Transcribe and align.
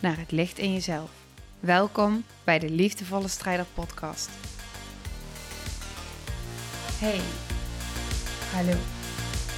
naar 0.00 0.18
het 0.18 0.30
licht 0.30 0.58
in 0.58 0.72
jezelf. 0.72 1.10
Welkom 1.60 2.24
bij 2.44 2.58
de 2.58 2.70
Liefdevolle 2.70 3.28
Strijder 3.28 3.66
Podcast. 3.74 4.30
Hey, 7.00 7.20
hallo. 8.52 8.78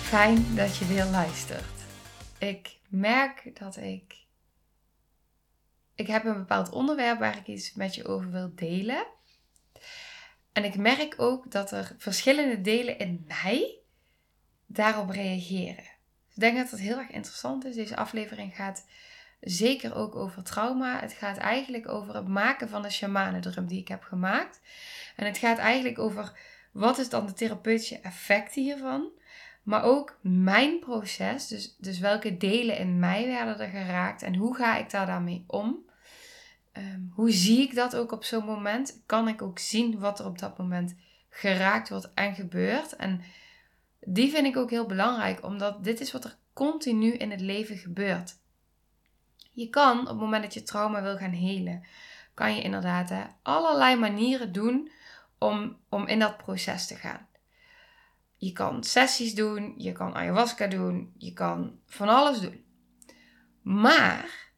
Fijn 0.03 0.55
dat 0.55 0.77
je 0.77 0.87
weer 0.87 1.05
luistert. 1.05 1.85
Ik 2.39 2.79
merk 2.89 3.59
dat 3.59 3.77
ik. 3.77 4.15
Ik 5.95 6.07
heb 6.07 6.25
een 6.25 6.39
bepaald 6.39 6.71
onderwerp 6.71 7.19
waar 7.19 7.37
ik 7.37 7.47
iets 7.47 7.75
met 7.75 7.95
je 7.95 8.07
over 8.07 8.31
wil 8.31 8.53
delen. 8.55 9.07
En 10.53 10.65
ik 10.65 10.77
merk 10.77 11.15
ook 11.17 11.51
dat 11.51 11.71
er 11.71 11.95
verschillende 11.99 12.61
delen 12.61 12.99
in 12.99 13.25
mij 13.29 13.79
daarop 14.67 15.11
reageren. 15.11 15.85
Ik 16.35 16.41
denk 16.41 16.57
dat 16.57 16.71
het 16.71 16.81
heel 16.81 16.99
erg 16.99 17.11
interessant 17.11 17.65
is. 17.65 17.75
Deze 17.75 17.97
aflevering 17.97 18.57
gaat 18.57 18.85
zeker 19.43 19.95
ook 19.95 20.17
over 20.17 20.43
trauma. 20.43 21.01
Het 21.01 21.13
gaat 21.13 21.37
eigenlijk 21.37 21.89
over 21.89 22.15
het 22.15 22.29
maken 22.29 22.69
van 22.69 22.83
de 22.83 22.91
shamanendrum 22.91 23.67
die 23.67 23.81
ik 23.81 23.89
heb 23.89 24.03
gemaakt. 24.03 24.61
En 25.17 25.27
het 25.27 25.39
gaat 25.39 25.59
eigenlijk 25.59 25.99
over 25.99 26.39
wat 26.73 26.99
is 26.99 27.09
dan 27.09 27.27
de 27.27 27.33
therapeutische 27.33 28.01
effecten 28.01 28.63
hiervan. 28.63 29.11
Maar 29.63 29.83
ook 29.83 30.19
mijn 30.21 30.79
proces, 30.79 31.47
dus, 31.47 31.77
dus 31.77 31.99
welke 31.99 32.37
delen 32.37 32.79
in 32.79 32.99
mij 32.99 33.27
werden 33.27 33.59
er 33.59 33.69
geraakt 33.69 34.23
en 34.23 34.35
hoe 34.35 34.57
ga 34.57 34.77
ik 34.77 34.91
daar 34.91 35.07
daarmee 35.07 35.45
om? 35.47 35.91
Ehm, 36.73 37.01
hoe 37.15 37.31
zie 37.31 37.61
ik 37.61 37.75
dat 37.75 37.97
ook 37.97 38.13
op 38.13 38.25
zo'n 38.25 38.45
moment? 38.45 39.03
Kan 39.07 39.29
ik 39.29 39.43
ook 39.43 39.59
zien 39.59 39.99
wat 39.99 40.19
er 40.19 40.27
op 40.27 40.39
dat 40.39 40.59
moment 40.59 40.95
geraakt 41.29 41.89
wordt 41.89 42.11
en 42.15 42.35
gebeurt? 42.35 42.97
En 42.97 43.23
die 44.01 44.31
vind 44.31 44.47
ik 44.47 44.57
ook 44.57 44.71
heel 44.71 44.87
belangrijk, 44.87 45.45
omdat 45.45 45.85
dit 45.85 46.01
is 46.01 46.13
wat 46.13 46.25
er 46.25 46.37
continu 46.53 47.13
in 47.13 47.31
het 47.31 47.41
leven 47.41 47.77
gebeurt. 47.77 48.41
Je 49.53 49.69
kan 49.69 50.01
op 50.01 50.07
het 50.07 50.17
moment 50.17 50.43
dat 50.43 50.55
je 50.55 50.63
trauma 50.63 51.03
wil 51.03 51.17
gaan 51.17 51.31
helen, 51.31 51.87
kan 52.35 52.55
je 52.55 52.63
inderdaad 52.63 53.13
allerlei 53.43 53.97
manieren 53.97 54.53
doen 54.53 54.91
om, 55.39 55.77
om 55.89 56.07
in 56.07 56.19
dat 56.19 56.37
proces 56.37 56.87
te 56.87 56.95
gaan. 56.95 57.29
Je 58.37 58.53
kan 58.53 58.85
sessies 58.85 59.35
doen, 59.35 59.75
je 59.77 59.93
kan 59.93 60.15
ayahuasca 60.15 60.67
doen, 60.67 61.13
je 61.19 61.33
kan 61.33 61.79
van 61.87 62.09
alles 62.09 62.41
doen. 62.41 62.65
Maar 63.63 64.53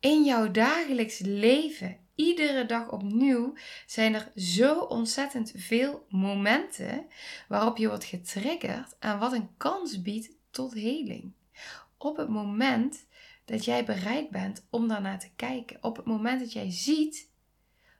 in 0.00 0.24
jouw 0.24 0.50
dagelijks 0.50 1.18
leven, 1.18 1.96
iedere 2.14 2.66
dag 2.66 2.90
opnieuw, 2.90 3.54
zijn 3.86 4.14
er 4.14 4.32
zo 4.34 4.80
ontzettend 4.80 5.52
veel 5.56 6.06
momenten 6.08 7.06
waarop 7.48 7.76
je 7.76 7.88
wordt 7.88 8.04
getriggerd 8.04 8.96
en 8.98 9.18
wat 9.18 9.32
een 9.32 9.50
kans 9.56 10.02
biedt 10.02 10.30
tot 10.50 10.74
heling. 10.74 11.32
Op 11.98 12.16
het 12.16 12.28
moment 12.28 13.06
dat 13.50 13.64
jij 13.64 13.84
bereid 13.84 14.30
bent 14.30 14.66
om 14.70 14.88
daarnaar 14.88 15.18
te 15.18 15.30
kijken, 15.36 15.78
op 15.80 15.96
het 15.96 16.06
moment 16.06 16.40
dat 16.40 16.52
jij 16.52 16.70
ziet 16.70 17.30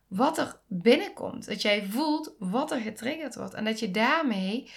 wat 0.06 0.38
er 0.38 0.60
binnenkomt, 0.66 1.46
dat 1.46 1.62
jij 1.62 1.86
voelt 1.86 2.34
wat 2.38 2.70
er 2.70 2.80
getriggerd 2.80 3.34
wordt 3.34 3.54
en 3.54 3.64
dat 3.64 3.78
je 3.78 3.90
daarmee 3.90 4.70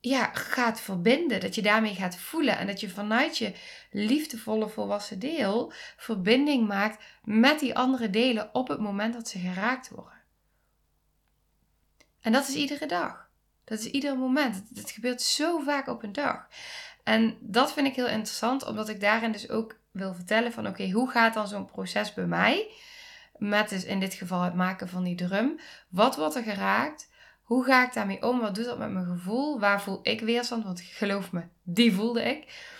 ja, 0.00 0.30
gaat 0.32 0.80
verbinden. 0.80 1.40
Dat 1.40 1.54
je 1.54 1.62
daarmee 1.62 1.94
gaat 1.94 2.16
voelen. 2.16 2.58
En 2.58 2.66
dat 2.66 2.80
je 2.80 2.90
vanuit 2.90 3.38
je 3.38 3.52
liefdevolle 3.90 4.68
volwassen 4.68 5.18
deel 5.18 5.72
verbinding 5.96 6.68
maakt 6.68 7.04
met 7.24 7.60
die 7.60 7.74
andere 7.74 8.10
delen 8.10 8.54
op 8.54 8.68
het 8.68 8.80
moment 8.80 9.14
dat 9.14 9.28
ze 9.28 9.38
geraakt 9.38 9.88
worden. 9.88 10.20
En 12.20 12.32
dat 12.32 12.48
is 12.48 12.54
iedere 12.54 12.86
dag. 12.86 13.30
Dat 13.64 13.78
is 13.78 13.86
ieder 13.86 14.18
moment. 14.18 14.62
Het 14.74 14.90
gebeurt 14.90 15.22
zo 15.22 15.58
vaak 15.58 15.86
op 15.86 16.02
een 16.02 16.12
dag. 16.12 16.48
En 17.02 17.36
dat 17.40 17.72
vind 17.72 17.86
ik 17.86 17.94
heel 17.94 18.08
interessant, 18.08 18.66
omdat 18.66 18.88
ik 18.88 19.00
daarin 19.00 19.32
dus 19.32 19.50
ook 19.50 19.80
wil 19.92 20.14
vertellen 20.14 20.52
van 20.52 20.66
oké, 20.66 20.90
hoe 20.90 21.10
gaat 21.10 21.34
dan 21.34 21.48
zo'n 21.48 21.66
proces 21.66 22.14
bij 22.14 22.26
mij? 22.26 22.70
Met 23.36 23.68
dus 23.68 23.84
in 23.84 24.00
dit 24.00 24.14
geval 24.14 24.42
het 24.42 24.54
maken 24.54 24.88
van 24.88 25.04
die 25.04 25.14
drum. 25.14 25.60
Wat 25.88 26.16
wordt 26.16 26.34
er 26.34 26.42
geraakt? 26.42 27.10
Hoe 27.42 27.64
ga 27.64 27.86
ik 27.86 27.92
daarmee 27.92 28.22
om? 28.22 28.40
Wat 28.40 28.54
doet 28.54 28.64
dat 28.64 28.78
met 28.78 28.90
mijn 28.90 29.06
gevoel? 29.06 29.60
Waar 29.60 29.82
voel 29.82 30.00
ik 30.02 30.20
weerstand? 30.20 30.64
Want 30.64 30.80
geloof 30.80 31.32
me, 31.32 31.42
die 31.62 31.92
voelde 31.92 32.22
ik. 32.22 32.70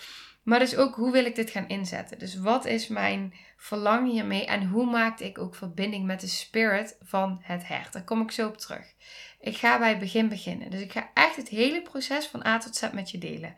Maar 0.42 0.58
dus 0.58 0.76
ook 0.76 0.94
hoe 0.94 1.12
wil 1.12 1.24
ik 1.24 1.34
dit 1.34 1.50
gaan 1.50 1.68
inzetten? 1.68 2.18
Dus 2.18 2.36
wat 2.36 2.64
is 2.64 2.88
mijn 2.88 3.34
verlangen 3.56 4.10
hiermee? 4.10 4.46
En 4.46 4.66
hoe 4.66 4.90
maakte 4.90 5.24
ik 5.24 5.38
ook 5.38 5.54
verbinding 5.54 6.04
met 6.04 6.20
de 6.20 6.26
spirit 6.26 6.96
van 7.02 7.40
het 7.42 7.68
hert? 7.68 7.92
Daar 7.92 8.04
kom 8.04 8.22
ik 8.22 8.30
zo 8.30 8.48
op 8.48 8.58
terug. 8.58 8.94
Ik 9.40 9.56
ga 9.56 9.78
bij 9.78 9.88
het 9.88 9.98
begin 9.98 10.28
beginnen. 10.28 10.70
Dus 10.70 10.80
ik 10.80 10.92
ga 10.92 11.10
echt 11.14 11.36
het 11.36 11.48
hele 11.48 11.82
proces 11.82 12.26
van 12.26 12.46
A 12.46 12.58
tot 12.58 12.76
Z 12.76 12.90
met 12.92 13.10
je 13.10 13.18
delen. 13.18 13.54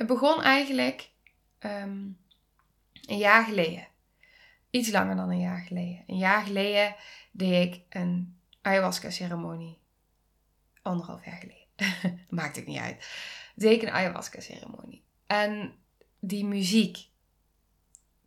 Het 0.00 0.08
begon 0.08 0.42
eigenlijk 0.42 1.10
ehm, 1.58 2.06
een 3.06 3.18
jaar 3.18 3.44
geleden. 3.44 3.88
Iets 4.70 4.90
langer 4.90 5.16
dan 5.16 5.30
een 5.30 5.40
jaar 5.40 5.60
geleden. 5.60 6.04
Een 6.06 6.16
jaar 6.16 6.44
geleden 6.44 6.96
deed 7.32 7.74
ik 7.74 7.82
een 7.88 8.38
ayahuasca-ceremonie. 8.62 9.78
Anderhalf 10.82 11.24
jaar 11.24 11.40
geleden. 11.40 12.26
Maakt 12.38 12.56
het 12.56 12.66
niet 12.66 12.78
uit. 12.78 13.08
Deed 13.54 13.72
ik 13.72 13.82
een 13.82 13.94
ayahuasca-ceremonie. 13.94 15.02
En 15.26 15.74
die 16.18 16.44
muziek. 16.44 17.06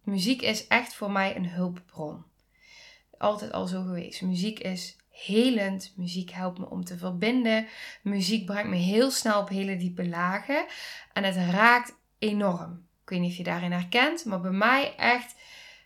Muziek 0.04 0.42
is 0.42 0.68
echt 0.68 0.94
voor 0.94 1.12
mij 1.12 1.36
een 1.36 1.50
hulpbron. 1.50 2.24
Altijd 3.18 3.52
al 3.52 3.68
zo 3.68 3.84
geweest. 3.84 4.22
Muziek 4.22 4.60
is 4.60 4.96
helend. 5.14 5.94
Muziek 5.96 6.30
helpt 6.30 6.60
me 6.60 6.70
om 6.70 6.84
te 6.84 6.98
verbinden. 6.98 7.68
Muziek 8.02 8.46
brengt 8.46 8.70
me 8.70 8.76
heel 8.76 9.12
snel 9.12 9.40
op 9.42 9.50
hele 9.50 9.78
diepe 9.78 10.08
lagen. 10.08 10.66
En 11.14 11.24
het 11.24 11.36
raakt 11.36 11.96
enorm. 12.20 12.88
Ik 13.04 13.10
weet 13.10 13.20
niet 13.20 13.32
of 13.32 13.38
je 13.38 13.44
daarin 13.44 13.72
herkent, 13.72 14.26
maar 14.26 14.42
bij 14.42 14.52
mij 14.52 14.96
echt, 14.96 15.36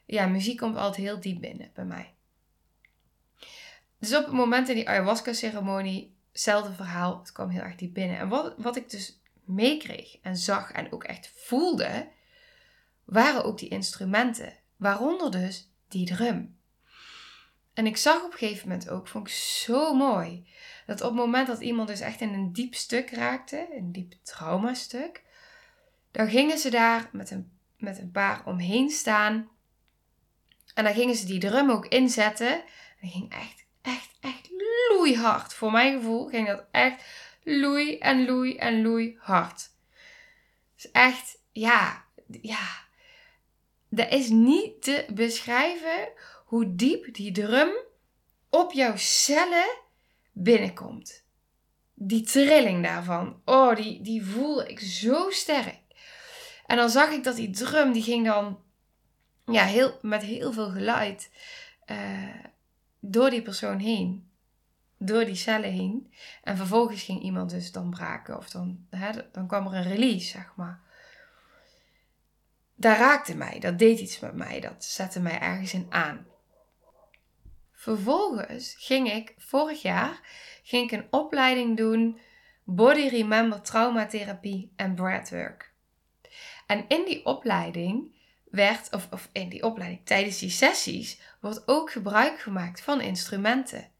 ja, 0.06 0.28
muziek 0.28 0.58
komt 0.58 0.76
altijd 0.76 1.06
heel 1.06 1.20
diep 1.20 1.42
binnen 1.42 1.72
bij 1.74 1.86
mij. 1.86 2.14
Dus 4.00 4.16
op 4.16 4.26
het 4.26 4.34
moment 4.34 4.70
in 4.70 4.76
die 4.76 4.90
ayahuasca-ceremonie, 4.90 6.16
hetzelfde 6.32 6.74
verhaal, 6.74 7.20
het 7.20 7.32
kwam 7.32 7.50
heel 7.50 7.62
erg 7.62 7.76
diep 7.76 7.94
binnen. 7.94 8.18
En 8.18 8.30
wat, 8.30 8.54
wat 8.58 8.76
ik 8.76 8.90
dus 8.90 9.22
meekreeg 9.44 10.18
en 10.22 10.38
zag 10.38 10.72
en 10.72 10.92
ook 10.92 11.04
echt 11.04 11.32
voelde, 11.36 12.08
waren 13.06 13.44
ook 13.44 13.58
die 13.58 13.70
instrumenten. 13.70 14.54
Waaronder 14.76 15.32
dus 15.32 15.72
die 15.88 16.06
drum. 16.06 16.57
En 17.78 17.86
ik 17.86 17.98
zag 17.98 18.24
op 18.24 18.32
een 18.32 18.38
gegeven 18.38 18.68
moment 18.68 18.90
ook, 18.90 19.08
vond 19.08 19.28
ik 19.28 19.34
zo 19.34 19.94
mooi, 19.94 20.48
dat 20.86 21.02
op 21.02 21.08
het 21.08 21.18
moment 21.18 21.48
dat 21.48 21.62
iemand 21.62 21.88
dus 21.88 22.00
echt 22.00 22.22
in 22.22 22.34
een 22.34 22.54
diep 22.54 22.76
stuk 22.76 23.10
raakte, 23.10 23.68
een 23.78 23.92
diep 23.92 24.14
traumastuk, 24.24 25.24
dan 26.12 26.30
gingen 26.30 26.58
ze 26.58 26.70
daar 26.70 27.10
met 27.12 27.32
een, 27.32 27.52
met 27.78 28.00
een 28.00 28.12
paar 28.12 28.46
omheen 28.46 28.90
staan. 28.90 29.50
En 30.74 30.84
dan 30.84 30.94
gingen 30.94 31.16
ze 31.16 31.26
die 31.26 31.40
drum 31.40 31.72
ook 31.72 31.86
inzetten. 31.86 32.64
En 33.02 33.10
ging 33.10 33.32
echt 33.32 33.68
echt, 33.88 34.10
echt 34.20 34.50
loeihard. 34.90 35.54
Voor 35.54 35.72
mijn 35.72 35.94
gevoel 35.94 36.28
ging 36.28 36.48
dat 36.48 36.64
echt 36.72 37.04
loei 37.44 37.98
en 37.98 38.26
loei 38.26 38.58
en 38.58 38.82
loei 38.82 39.18
hard. 39.20 39.70
Dus 40.76 40.92
echt, 40.92 41.40
ja, 41.52 42.06
ja. 42.42 42.86
Dat 43.90 44.12
is 44.12 44.30
niet 44.30 44.82
te 44.82 45.06
beschrijven 45.14 46.10
hoe 46.48 46.76
diep 46.76 47.14
die 47.14 47.32
drum 47.32 47.70
op 48.50 48.72
jouw 48.72 48.98
cellen 48.98 49.78
binnenkomt. 50.32 51.26
Die 51.94 52.22
trilling 52.22 52.84
daarvan, 52.84 53.42
oh, 53.46 53.76
die, 53.76 54.02
die 54.02 54.26
voelde 54.26 54.68
ik 54.68 54.80
zo 54.80 55.30
sterk. 55.30 55.82
En 56.66 56.78
dan 56.78 56.90
zag 56.90 57.12
ik 57.12 57.24
dat 57.24 57.36
die 57.36 57.50
drum, 57.50 57.92
die 57.92 58.04
ging 58.04 58.26
dan 58.26 58.60
ja, 59.46 59.64
heel, 59.64 59.98
met 60.02 60.22
heel 60.22 60.54
veel 60.54 60.70
geluid 60.70 61.32
uh, 61.86 62.44
door 63.00 63.30
die 63.30 63.42
persoon 63.42 63.80
heen. 63.80 64.30
Door 64.98 65.26
die 65.26 65.36
cellen 65.36 65.72
heen. 65.72 66.14
En 66.44 66.58
vervolgens 66.58 67.04
ging 67.04 67.22
iemand 67.22 67.50
dus 67.50 67.72
dan 67.72 67.90
braken. 67.90 68.38
Of 68.38 68.50
dan, 68.50 68.86
hè, 68.90 69.12
dan 69.32 69.48
kwam 69.48 69.68
er 69.68 69.74
een 69.74 69.96
release, 69.96 70.28
zeg 70.28 70.54
maar. 70.56 70.82
Dat 72.76 72.98
raakte 72.98 73.36
mij. 73.36 73.60
Dat 73.60 73.80
deed 73.80 74.00
iets 74.00 74.20
met 74.20 74.34
mij. 74.34 74.60
Dat 74.60 74.86
zette 74.86 75.20
mij 75.20 75.40
ergens 75.40 75.74
in 75.74 75.86
aan. 75.90 76.26
Vervolgens 77.88 78.76
ging 78.78 79.12
ik 79.12 79.34
vorig 79.38 79.82
jaar 79.82 80.20
ging 80.64 80.92
ik 80.92 81.00
een 81.00 81.08
opleiding 81.10 81.78
doen 81.78 82.20
Body 82.64 83.08
Remember 83.08 83.62
Traumatherapie 83.62 84.74
en 84.76 84.96
Breathwork. 84.96 85.74
En 86.66 86.86
in 86.88 87.06
die 87.06 87.26
opleiding 87.26 88.16
werd, 88.50 88.94
of, 88.94 89.08
of 89.12 89.30
in 89.32 89.50
die 89.50 89.64
opleiding, 89.64 90.06
tijdens 90.06 90.40
die 90.40 90.50
sessies, 90.50 91.20
wordt 91.42 91.68
ook 91.68 91.92
gebruik 91.92 92.40
gemaakt 92.40 92.82
van 92.82 93.02
instrumenten. 93.02 93.92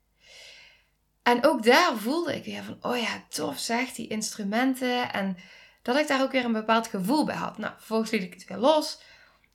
En 1.24 1.46
ook 1.46 1.64
daar 1.64 1.98
voelde 1.98 2.36
ik 2.36 2.46
weer 2.46 2.64
van, 2.64 2.78
oh 2.82 2.98
ja, 2.98 3.24
tof 3.30 3.60
zeg, 3.60 3.92
die 3.92 4.08
instrumenten. 4.08 5.14
En 5.14 5.38
dat 5.82 5.98
ik 5.98 6.08
daar 6.08 6.22
ook 6.22 6.32
weer 6.32 6.46
een 6.46 6.52
bepaald 6.52 6.88
gevoel 6.88 7.26
bij 7.26 7.36
had. 7.36 7.58
Nou, 7.58 7.74
vervolgens 7.78 8.12
liet 8.12 8.24
ik 8.24 8.34
het 8.34 8.48
weer 8.48 8.58
los. 8.58 9.02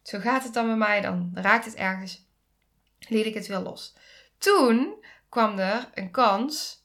Zo 0.02 0.18
gaat 0.18 0.44
het 0.44 0.54
dan 0.54 0.66
bij 0.66 0.76
mij, 0.76 1.00
dan 1.00 1.30
raakt 1.34 1.64
het 1.64 1.74
ergens. 1.74 2.26
Liet 3.08 3.26
ik 3.26 3.34
het 3.34 3.46
weer 3.46 3.58
los. 3.58 3.94
Toen 4.42 5.04
kwam 5.28 5.58
er 5.58 5.88
een 5.94 6.10
kans 6.10 6.84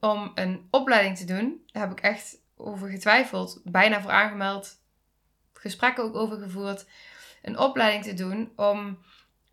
om 0.00 0.32
een 0.34 0.68
opleiding 0.70 1.16
te 1.16 1.24
doen. 1.24 1.62
Daar 1.66 1.82
heb 1.82 1.98
ik 1.98 2.00
echt 2.00 2.36
over 2.56 2.88
getwijfeld, 2.88 3.60
bijna 3.64 4.00
voor 4.00 4.10
aangemeld, 4.10 4.80
gesprekken 5.52 6.04
ook 6.04 6.14
over 6.14 6.38
gevoerd. 6.38 6.86
Een 7.42 7.58
opleiding 7.58 8.04
te 8.04 8.14
doen 8.14 8.52
om 8.56 8.98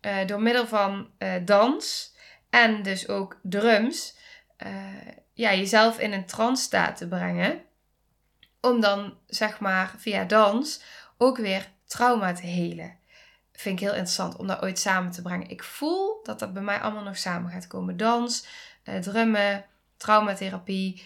uh, 0.00 0.26
door 0.26 0.42
middel 0.42 0.66
van 0.66 1.10
uh, 1.18 1.34
dans 1.44 2.14
en 2.50 2.82
dus 2.82 3.08
ook 3.08 3.40
drums 3.42 4.18
uh, 4.66 4.86
ja, 5.32 5.54
jezelf 5.54 5.98
in 5.98 6.12
een 6.12 6.26
trance 6.26 6.62
staat 6.62 6.96
te 6.96 7.08
brengen. 7.08 7.62
Om 8.60 8.80
dan 8.80 9.18
zeg 9.26 9.60
maar 9.60 9.94
via 9.96 10.24
dans 10.24 10.82
ook 11.18 11.36
weer 11.36 11.70
trauma 11.84 12.32
te 12.32 12.46
helen. 12.46 12.98
Vind 13.56 13.80
ik 13.80 13.86
heel 13.86 13.94
interessant 13.94 14.36
om 14.36 14.46
dat 14.46 14.62
ooit 14.62 14.78
samen 14.78 15.10
te 15.10 15.22
brengen. 15.22 15.48
Ik 15.48 15.64
voel 15.64 16.20
dat 16.22 16.38
dat 16.38 16.52
bij 16.52 16.62
mij 16.62 16.80
allemaal 16.80 17.02
nog 17.02 17.16
samen 17.16 17.50
gaat 17.50 17.66
komen. 17.66 17.96
Dans, 17.96 18.46
drummen, 19.00 19.64
traumatherapie. 19.96 21.02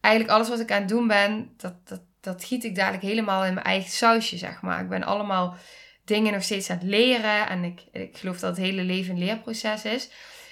Eigenlijk 0.00 0.34
alles 0.34 0.48
wat 0.48 0.60
ik 0.60 0.72
aan 0.72 0.80
het 0.80 0.88
doen 0.88 1.06
ben, 1.06 1.54
dat, 1.56 1.88
dat, 1.88 2.00
dat 2.20 2.44
giet 2.44 2.64
ik 2.64 2.74
dadelijk 2.74 3.02
helemaal 3.02 3.44
in 3.44 3.54
mijn 3.54 3.66
eigen 3.66 3.90
sausje, 3.90 4.36
zeg 4.36 4.62
maar. 4.62 4.80
Ik 4.80 4.88
ben 4.88 5.02
allemaal 5.02 5.56
dingen 6.04 6.32
nog 6.32 6.42
steeds 6.42 6.70
aan 6.70 6.78
het 6.78 6.86
leren. 6.86 7.48
En 7.48 7.64
ik, 7.64 7.82
ik 7.92 8.16
geloof 8.16 8.38
dat 8.38 8.56
het 8.56 8.66
hele 8.66 8.82
leven 8.82 9.12
een 9.12 9.24
leerproces 9.24 9.84
is. 9.84 10.10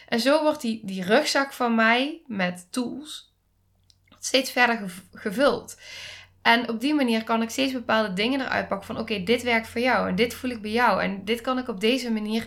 En 0.09 0.21
zo 0.21 0.43
wordt 0.43 0.61
die, 0.61 0.81
die 0.85 1.05
rugzak 1.05 1.53
van 1.53 1.75
mij 1.75 2.23
met 2.27 2.67
tools 2.71 3.35
steeds 4.19 4.51
verder 4.51 4.91
gevuld. 5.13 5.77
En 6.43 6.69
op 6.69 6.81
die 6.81 6.95
manier 6.95 7.25
kan 7.25 7.43
ik 7.43 7.51
steeds 7.51 7.73
bepaalde 7.73 8.13
dingen 8.13 8.41
eruit 8.41 8.69
pakken 8.69 8.87
van 8.87 8.99
oké, 8.99 9.23
dit 9.23 9.43
werkt 9.43 9.69
voor 9.69 9.81
jou 9.81 10.09
en 10.09 10.15
dit 10.15 10.35
voel 10.35 10.51
ik 10.51 10.63
bij 10.63 10.71
jou 10.71 11.03
en 11.03 11.25
dit 11.25 11.41
kan 11.41 11.59
ik 11.59 11.69
op 11.69 11.81
deze 11.81 12.13
manier, 12.13 12.47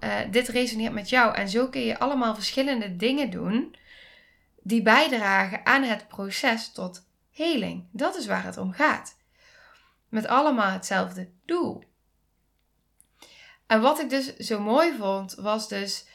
uh, 0.00 0.14
dit 0.30 0.48
resoneert 0.48 0.92
met 0.92 1.08
jou. 1.08 1.34
En 1.34 1.48
zo 1.48 1.68
kun 1.68 1.80
je 1.80 1.98
allemaal 1.98 2.34
verschillende 2.34 2.96
dingen 2.96 3.30
doen 3.30 3.74
die 4.62 4.82
bijdragen 4.82 5.66
aan 5.66 5.82
het 5.82 6.08
proces 6.08 6.72
tot 6.72 7.06
heling. 7.30 7.88
Dat 7.92 8.16
is 8.16 8.26
waar 8.26 8.44
het 8.44 8.56
om 8.56 8.72
gaat. 8.72 9.16
Met 10.08 10.26
allemaal 10.26 10.70
hetzelfde 10.70 11.30
doel. 11.44 11.84
En 13.66 13.80
wat 13.80 14.00
ik 14.00 14.10
dus 14.10 14.36
zo 14.36 14.60
mooi 14.60 14.96
vond, 14.98 15.34
was 15.34 15.68
dus 15.68 16.06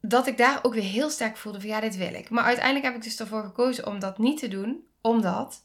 dat 0.00 0.26
ik 0.26 0.36
daar 0.36 0.58
ook 0.62 0.74
weer 0.74 0.82
heel 0.82 1.10
sterk 1.10 1.36
voelde 1.36 1.60
van 1.60 1.68
ja, 1.68 1.80
dit 1.80 1.96
wil 1.96 2.14
ik. 2.14 2.30
Maar 2.30 2.44
uiteindelijk 2.44 2.84
heb 2.84 2.94
ik 2.94 3.02
dus 3.02 3.20
ervoor 3.20 3.42
gekozen 3.42 3.86
om 3.86 3.98
dat 3.98 4.18
niet 4.18 4.38
te 4.38 4.48
doen, 4.48 4.86
omdat 5.00 5.62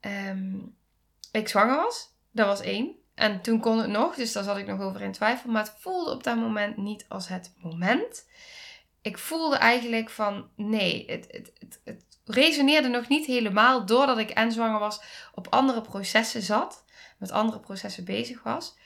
um, 0.00 0.76
ik 1.32 1.48
zwanger 1.48 1.76
was. 1.76 2.10
Dat 2.30 2.46
was 2.46 2.60
één. 2.60 2.96
En 3.14 3.40
toen 3.40 3.60
kon 3.60 3.78
het 3.78 3.90
nog, 3.90 4.14
dus 4.14 4.32
daar 4.32 4.44
zat 4.44 4.56
ik 4.56 4.66
nog 4.66 4.80
over 4.80 5.00
in 5.00 5.12
twijfel. 5.12 5.50
Maar 5.50 5.62
het 5.62 5.74
voelde 5.78 6.10
op 6.10 6.24
dat 6.24 6.36
moment 6.36 6.76
niet 6.76 7.04
als 7.08 7.28
het 7.28 7.54
moment. 7.56 8.28
Ik 9.02 9.18
voelde 9.18 9.56
eigenlijk 9.56 10.10
van 10.10 10.50
nee, 10.56 11.04
het, 11.06 11.26
het, 11.30 11.52
het, 11.58 11.80
het 11.84 12.04
resoneerde 12.24 12.88
nog 12.88 13.08
niet 13.08 13.26
helemaal 13.26 13.86
doordat 13.86 14.18
ik 14.18 14.30
en 14.30 14.52
zwanger 14.52 14.78
was, 14.78 15.02
op 15.34 15.46
andere 15.48 15.80
processen 15.80 16.42
zat, 16.42 16.84
met 17.18 17.30
andere 17.30 17.60
processen 17.60 18.04
bezig 18.04 18.42
was. 18.42 18.76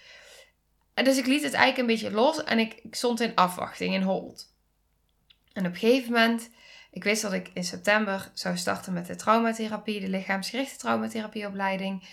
En 0.95 1.05
dus 1.05 1.19
ik 1.19 1.27
liet 1.27 1.43
het 1.43 1.53
eigenlijk 1.53 1.79
een 1.79 1.95
beetje 1.95 2.17
los 2.17 2.45
en 2.45 2.59
ik, 2.59 2.75
ik 2.75 2.95
stond 2.95 3.21
in 3.21 3.35
afwachting, 3.35 3.95
in 3.95 4.03
hold. 4.03 4.55
En 5.53 5.67
op 5.67 5.73
een 5.73 5.79
gegeven 5.79 6.13
moment, 6.13 6.51
ik 6.97 7.05
wist 7.05 7.23
dat 7.23 7.33
ik 7.33 7.51
in 7.53 7.65
september 7.65 8.31
zou 8.35 8.57
starten 8.57 8.93
met 8.93 9.07
de 9.07 9.17
traumatherapie, 9.17 10.01
de 10.01 10.09
lichaamsgerichte 10.09 10.77
traumatherapieopleiding. 10.77 12.09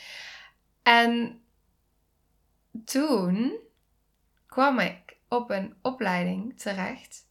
En 0.82 1.42
toen 2.86 3.60
kwam 4.46 4.80
ik 4.80 5.18
op 5.28 5.50
een 5.50 5.76
opleiding 5.82 6.60
terecht, 6.60 7.28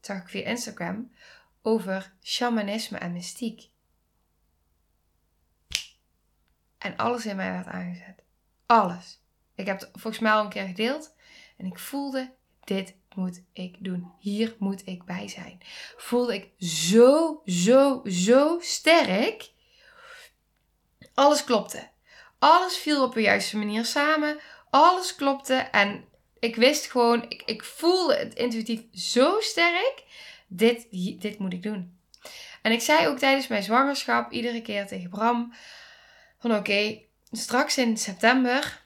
zag 0.00 0.16
ik 0.16 0.28
via 0.28 0.44
Instagram, 0.44 1.12
over 1.62 2.14
shamanisme 2.22 2.98
en 2.98 3.12
mystiek. 3.12 3.70
En 6.78 6.96
alles 6.96 7.26
in 7.26 7.36
mij 7.36 7.52
werd 7.52 7.66
aangezet. 7.66 8.22
Alles. 8.66 9.20
Ik 9.54 9.66
heb 9.66 9.80
het 9.80 9.90
volgens 9.92 10.18
mij 10.18 10.32
al 10.32 10.44
een 10.44 10.50
keer 10.50 10.66
gedeeld. 10.66 11.14
En 11.56 11.66
ik 11.66 11.78
voelde, 11.78 12.34
dit 12.64 12.94
moet 13.16 13.42
ik 13.52 13.76
doen. 13.78 14.12
Hier 14.18 14.56
moet 14.58 14.86
ik 14.86 15.04
bij 15.04 15.28
zijn. 15.28 15.60
Voelde 15.96 16.34
ik 16.34 16.48
zo, 16.58 17.42
zo, 17.44 18.02
zo 18.04 18.58
sterk. 18.60 19.50
Alles 21.14 21.44
klopte. 21.44 21.88
Alles 22.38 22.76
viel 22.76 23.04
op 23.04 23.14
de 23.14 23.20
juiste 23.20 23.56
manier 23.56 23.84
samen. 23.84 24.38
Alles 24.70 25.14
klopte. 25.14 25.54
En 25.54 26.04
ik 26.38 26.56
wist 26.56 26.90
gewoon, 26.90 27.24
ik, 27.28 27.42
ik 27.46 27.64
voelde 27.64 28.16
het 28.16 28.34
intuïtief 28.34 28.80
zo 28.92 29.40
sterk. 29.40 30.04
Dit, 30.46 30.86
dit 31.20 31.38
moet 31.38 31.52
ik 31.52 31.62
doen. 31.62 31.98
En 32.62 32.72
ik 32.72 32.80
zei 32.80 33.06
ook 33.06 33.18
tijdens 33.18 33.46
mijn 33.46 33.62
zwangerschap 33.62 34.32
iedere 34.32 34.62
keer 34.62 34.86
tegen 34.86 35.10
Bram: 35.10 35.54
van 36.38 36.54
oké, 36.54 37.00
straks 37.30 37.78
in 37.78 37.96
september 37.96 38.85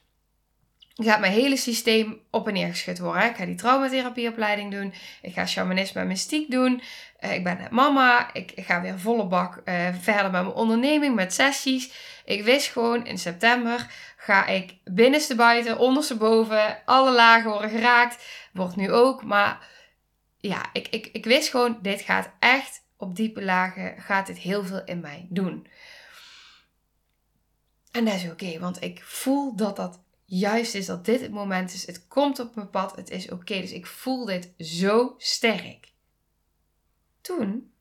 gaat 1.05 1.20
mijn 1.20 1.32
hele 1.32 1.56
systeem 1.56 2.20
op 2.31 2.47
en 2.47 2.52
neer 2.52 2.69
geschud 2.69 2.99
worden. 2.99 3.25
Ik 3.25 3.37
ga 3.37 3.44
die 3.44 3.55
traumatherapieopleiding 3.55 4.70
doen. 4.70 4.94
Ik 5.23 5.32
ga 5.32 5.47
shamanisme 5.47 6.00
en 6.00 6.06
mystiek 6.06 6.50
doen. 6.50 6.82
Uh, 7.20 7.35
ik 7.35 7.44
ben 7.44 7.58
net 7.58 7.70
mama. 7.70 8.32
Ik, 8.32 8.52
ga 8.56 8.81
weer 8.81 8.99
volle 8.99 9.26
bak 9.26 9.62
uh, 9.64 9.88
verder 10.00 10.31
met 10.31 10.43
mijn 10.43 10.55
onderneming, 10.55 11.14
met 11.14 11.35
sessies. 11.35 11.93
Ik 12.25 12.44
wist 12.44 12.69
gewoon, 12.69 13.06
in 13.06 13.19
september 13.19 13.87
ga 14.17 14.47
ik 14.47 14.75
binnenste 14.85 15.35
buiten, 15.35 15.79
onderste 15.79 16.17
boven, 16.17 16.82
alle 16.85 17.12
lagen 17.12 17.50
worden 17.50 17.70
geraakt. 17.70 18.25
Wordt 18.52 18.76
nu 18.76 18.93
ook, 18.93 19.25
maar 19.25 19.69
ja, 20.38 20.62
ik, 20.73 20.88
ik, 20.88 21.08
ik 21.12 21.25
wist 21.25 21.49
gewoon, 21.49 21.79
dit 21.82 22.00
gaat 22.00 22.31
echt 22.38 22.82
op 22.97 23.17
diepe 23.17 23.43
lagen, 23.43 23.94
gaat 23.99 24.26
dit 24.26 24.38
heel 24.38 24.64
veel 24.64 24.85
in 24.85 25.00
mij 25.00 25.26
doen. 25.29 25.67
En 27.91 28.05
dat 28.05 28.14
is 28.14 28.31
oké, 28.31 28.58
want 28.58 28.82
ik 28.82 29.02
voel 29.02 29.56
dat 29.56 29.76
dat 29.76 30.00
juist 30.31 30.75
is 30.75 30.87
dat 30.87 31.05
dit 31.05 31.21
het 31.21 31.31
moment 31.31 31.73
is. 31.73 31.87
Het 31.87 32.07
komt 32.09 32.39
op 32.39 32.55
mijn 32.55 32.71
pad. 32.71 32.97
Het 32.97 33.11
is 33.11 33.31
oké. 33.31 33.61
Dus 33.61 33.73
ik 33.73 33.87
voel 33.87 34.25
dit 34.25 34.53
zo 34.59 35.15
sterk. 35.19 35.93
Toen 37.21 37.73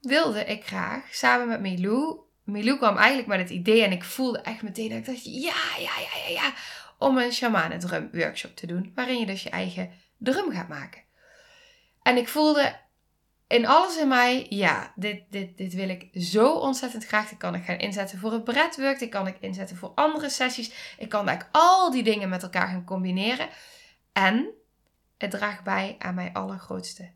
wilde 0.00 0.44
ik 0.44 0.66
graag 0.66 1.14
samen 1.14 1.48
met 1.48 1.60
Milou. 1.60 2.18
Milou 2.44 2.76
kwam 2.76 2.96
eigenlijk 2.96 3.28
met 3.28 3.38
het 3.38 3.50
idee 3.50 3.82
en 3.82 3.92
ik 3.92 4.04
voelde 4.04 4.40
echt 4.40 4.62
meteen 4.62 4.88
dat 4.88 4.98
ik 4.98 5.04
dacht: 5.04 5.24
ja, 5.24 5.78
ja, 5.78 5.98
ja, 5.98 6.18
ja, 6.26 6.32
ja. 6.42 6.54
Om 6.98 7.18
een 7.18 7.32
shamanen 7.32 7.78
drum 7.78 8.10
workshop 8.12 8.56
te 8.56 8.66
doen. 8.66 8.92
Waarin 8.94 9.18
je 9.18 9.26
dus 9.26 9.42
je 9.42 9.50
eigen 9.50 9.90
drum 10.18 10.52
gaat 10.52 10.68
maken. 10.68 11.02
En 12.02 12.16
ik 12.16 12.28
voelde 12.28 12.80
in 13.50 13.66
alles 13.66 13.96
in 13.96 14.08
mij, 14.08 14.46
ja, 14.48 14.92
dit, 14.96 15.22
dit, 15.30 15.56
dit 15.56 15.74
wil 15.74 15.88
ik 15.88 16.08
zo 16.12 16.52
ontzettend 16.52 17.06
graag. 17.06 17.28
Dit 17.28 17.38
kan 17.38 17.54
ik 17.54 17.64
gaan 17.64 17.78
inzetten 17.78 18.18
voor 18.18 18.32
het 18.32 18.44
breadwork. 18.44 18.98
Dit 18.98 19.08
kan 19.08 19.26
ik 19.26 19.36
inzetten 19.40 19.76
voor 19.76 19.92
andere 19.94 20.28
sessies. 20.28 20.94
Ik 20.98 21.08
kan 21.08 21.28
eigenlijk 21.28 21.56
al 21.56 21.90
die 21.90 22.02
dingen 22.02 22.28
met 22.28 22.42
elkaar 22.42 22.68
gaan 22.68 22.84
combineren. 22.84 23.48
En 24.12 24.50
het 25.18 25.30
draagt 25.30 25.64
bij 25.64 25.96
aan 25.98 26.14
mijn 26.14 26.32
allergrootste 26.32 27.10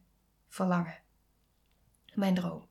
verlangen. 0.49 0.99
Mijn 2.15 2.35
droom. 2.35 2.69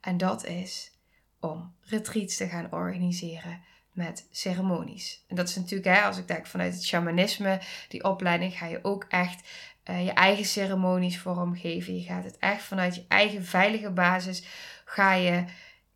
En 0.00 0.16
dat 0.16 0.44
is 0.44 0.98
om 1.40 1.74
retreats 1.80 2.36
te 2.36 2.48
gaan 2.48 2.72
organiseren 2.72 3.62
met 3.92 4.28
ceremonies. 4.30 5.24
En 5.28 5.36
dat 5.36 5.48
is 5.48 5.56
natuurlijk, 5.56 5.96
hè, 5.96 6.02
als 6.02 6.18
ik 6.18 6.28
denk 6.28 6.46
vanuit 6.46 6.74
het 6.74 6.84
shamanisme, 6.84 7.60
die 7.88 8.04
opleiding, 8.04 8.58
ga 8.58 8.66
je 8.66 8.78
ook 8.82 9.04
echt 9.08 9.48
uh, 9.90 10.04
je 10.04 10.12
eigen 10.12 10.44
ceremonies 10.44 11.18
vormgeven. 11.18 11.96
Je 11.96 12.02
gaat 12.02 12.24
het 12.24 12.38
echt 12.38 12.62
vanuit 12.62 12.94
je 12.94 13.04
eigen 13.08 13.44
veilige 13.44 13.90
basis, 13.90 14.44
ga 14.84 15.12
je 15.14 15.44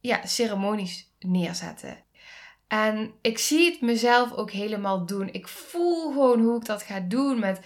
ja, 0.00 0.26
ceremonies 0.26 1.12
neerzetten. 1.18 1.97
En 2.68 3.12
ik 3.23 3.38
zie 3.38 3.71
het 3.71 3.80
mezelf 3.80 4.33
ook 4.33 4.50
helemaal 4.50 5.07
doen. 5.07 5.33
Ik 5.33 5.49
voel 5.49 6.12
gewoon 6.12 6.40
hoe 6.40 6.57
ik 6.57 6.64
dat 6.64 6.83
ga 6.83 7.00
doen 7.00 7.38
met 7.38 7.61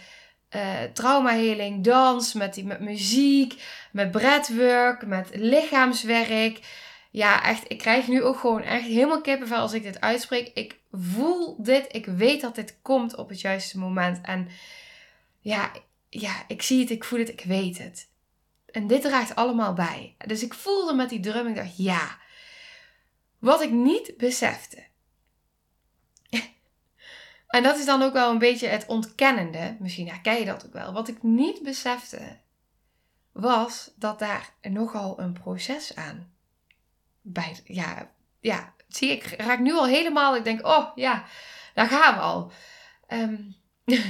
uh, 0.57 0.83
traumaheling, 0.93 1.85
dans, 1.85 2.33
met, 2.33 2.55
die, 2.55 2.65
met 2.65 2.81
muziek, 2.81 3.63
met 3.93 4.11
breathwork, 4.11 5.07
met 5.07 5.29
lichaamswerk. 5.33 6.61
Ja, 7.11 7.45
echt, 7.45 7.65
ik 7.69 7.79
krijg 7.79 8.09
nu 8.09 8.23
ook 8.23 8.39
gewoon 8.39 8.63
echt 8.63 8.85
helemaal 8.85 9.21
kippenvel 9.21 9.59
als 9.59 9.73
ik 9.73 9.83
dit 9.83 10.01
uitspreek. 10.01 10.51
Ik 10.55 10.79
voel 10.93 11.63
dit, 11.63 11.87
ik 11.89 12.07
weet 12.07 12.41
dat 12.41 12.55
dit 12.55 12.79
komt 12.83 13.17
op 13.17 13.29
het 13.29 13.41
juiste 13.41 13.79
moment. 13.79 14.21
En 14.23 14.49
ja, 15.41 15.71
ja, 16.21 16.45
ik 16.47 16.63
zie 16.63 16.81
het, 16.81 16.91
ik 16.91 17.05
voel 17.05 17.19
het, 17.19 17.29
ik 17.29 17.45
weet 17.45 17.79
het. 17.79 18.09
En 18.67 18.87
dit 18.87 19.03
draagt 19.03 19.35
allemaal 19.35 19.73
bij. 19.73 20.15
Dus 20.27 20.43
ik 20.43 20.55
voelde 20.55 20.95
met 20.95 21.09
die 21.09 21.21
drum, 21.21 21.47
ik 21.47 21.55
dacht, 21.55 21.77
ja. 21.77 22.19
Wat 23.39 23.63
ik 23.63 23.71
niet 23.71 24.17
besefte. 24.17 24.85
En 27.47 27.63
dat 27.63 27.79
is 27.79 27.85
dan 27.85 28.03
ook 28.03 28.13
wel 28.13 28.31
een 28.31 28.39
beetje 28.39 28.67
het 28.67 28.87
ontkennende. 28.87 29.77
Misschien 29.81 30.09
herken 30.09 30.39
je 30.39 30.45
dat 30.45 30.67
ook 30.67 30.73
wel. 30.73 30.93
Wat 30.93 31.09
ik 31.09 31.23
niet 31.23 31.63
besefte, 31.63 32.39
was 33.33 33.93
dat 33.97 34.19
daar 34.19 34.55
nogal 34.61 35.21
een 35.21 35.33
proces 35.33 35.95
aan 35.95 36.33
bij. 37.21 37.61
Ja, 37.65 38.13
ja 38.41 38.75
zie 38.89 39.11
ik, 39.11 39.25
raak 39.25 39.59
nu 39.59 39.73
al 39.73 39.87
helemaal. 39.87 40.37
Ik 40.37 40.45
denk, 40.45 40.67
oh 40.67 40.97
ja, 40.97 41.25
daar 41.75 41.87
gaan 41.87 42.15
we 42.15 42.21
al. 42.21 42.53
Ehm, 43.07 43.37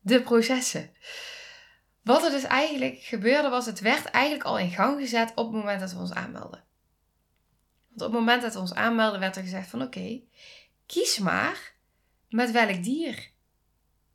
de 0.00 0.22
processen. 0.22 0.90
Wat 2.06 2.24
er 2.24 2.30
dus 2.30 2.42
eigenlijk 2.42 2.98
gebeurde 2.98 3.48
was, 3.48 3.66
het 3.66 3.80
werd 3.80 4.04
eigenlijk 4.04 4.44
al 4.44 4.58
in 4.58 4.70
gang 4.70 5.00
gezet 5.00 5.32
op 5.34 5.46
het 5.46 5.54
moment 5.54 5.80
dat 5.80 5.92
we 5.92 5.98
ons 5.98 6.12
aanmelden. 6.12 6.64
Want 7.88 8.00
op 8.00 8.06
het 8.06 8.10
moment 8.10 8.42
dat 8.42 8.52
we 8.52 8.58
ons 8.58 8.74
aanmelden 8.74 9.20
werd 9.20 9.36
er 9.36 9.42
gezegd 9.42 9.68
van 9.68 9.82
oké, 9.82 10.20
kies 10.86 11.18
maar 11.18 11.74
met 12.28 12.50
welk 12.50 12.82
dier, 12.82 13.30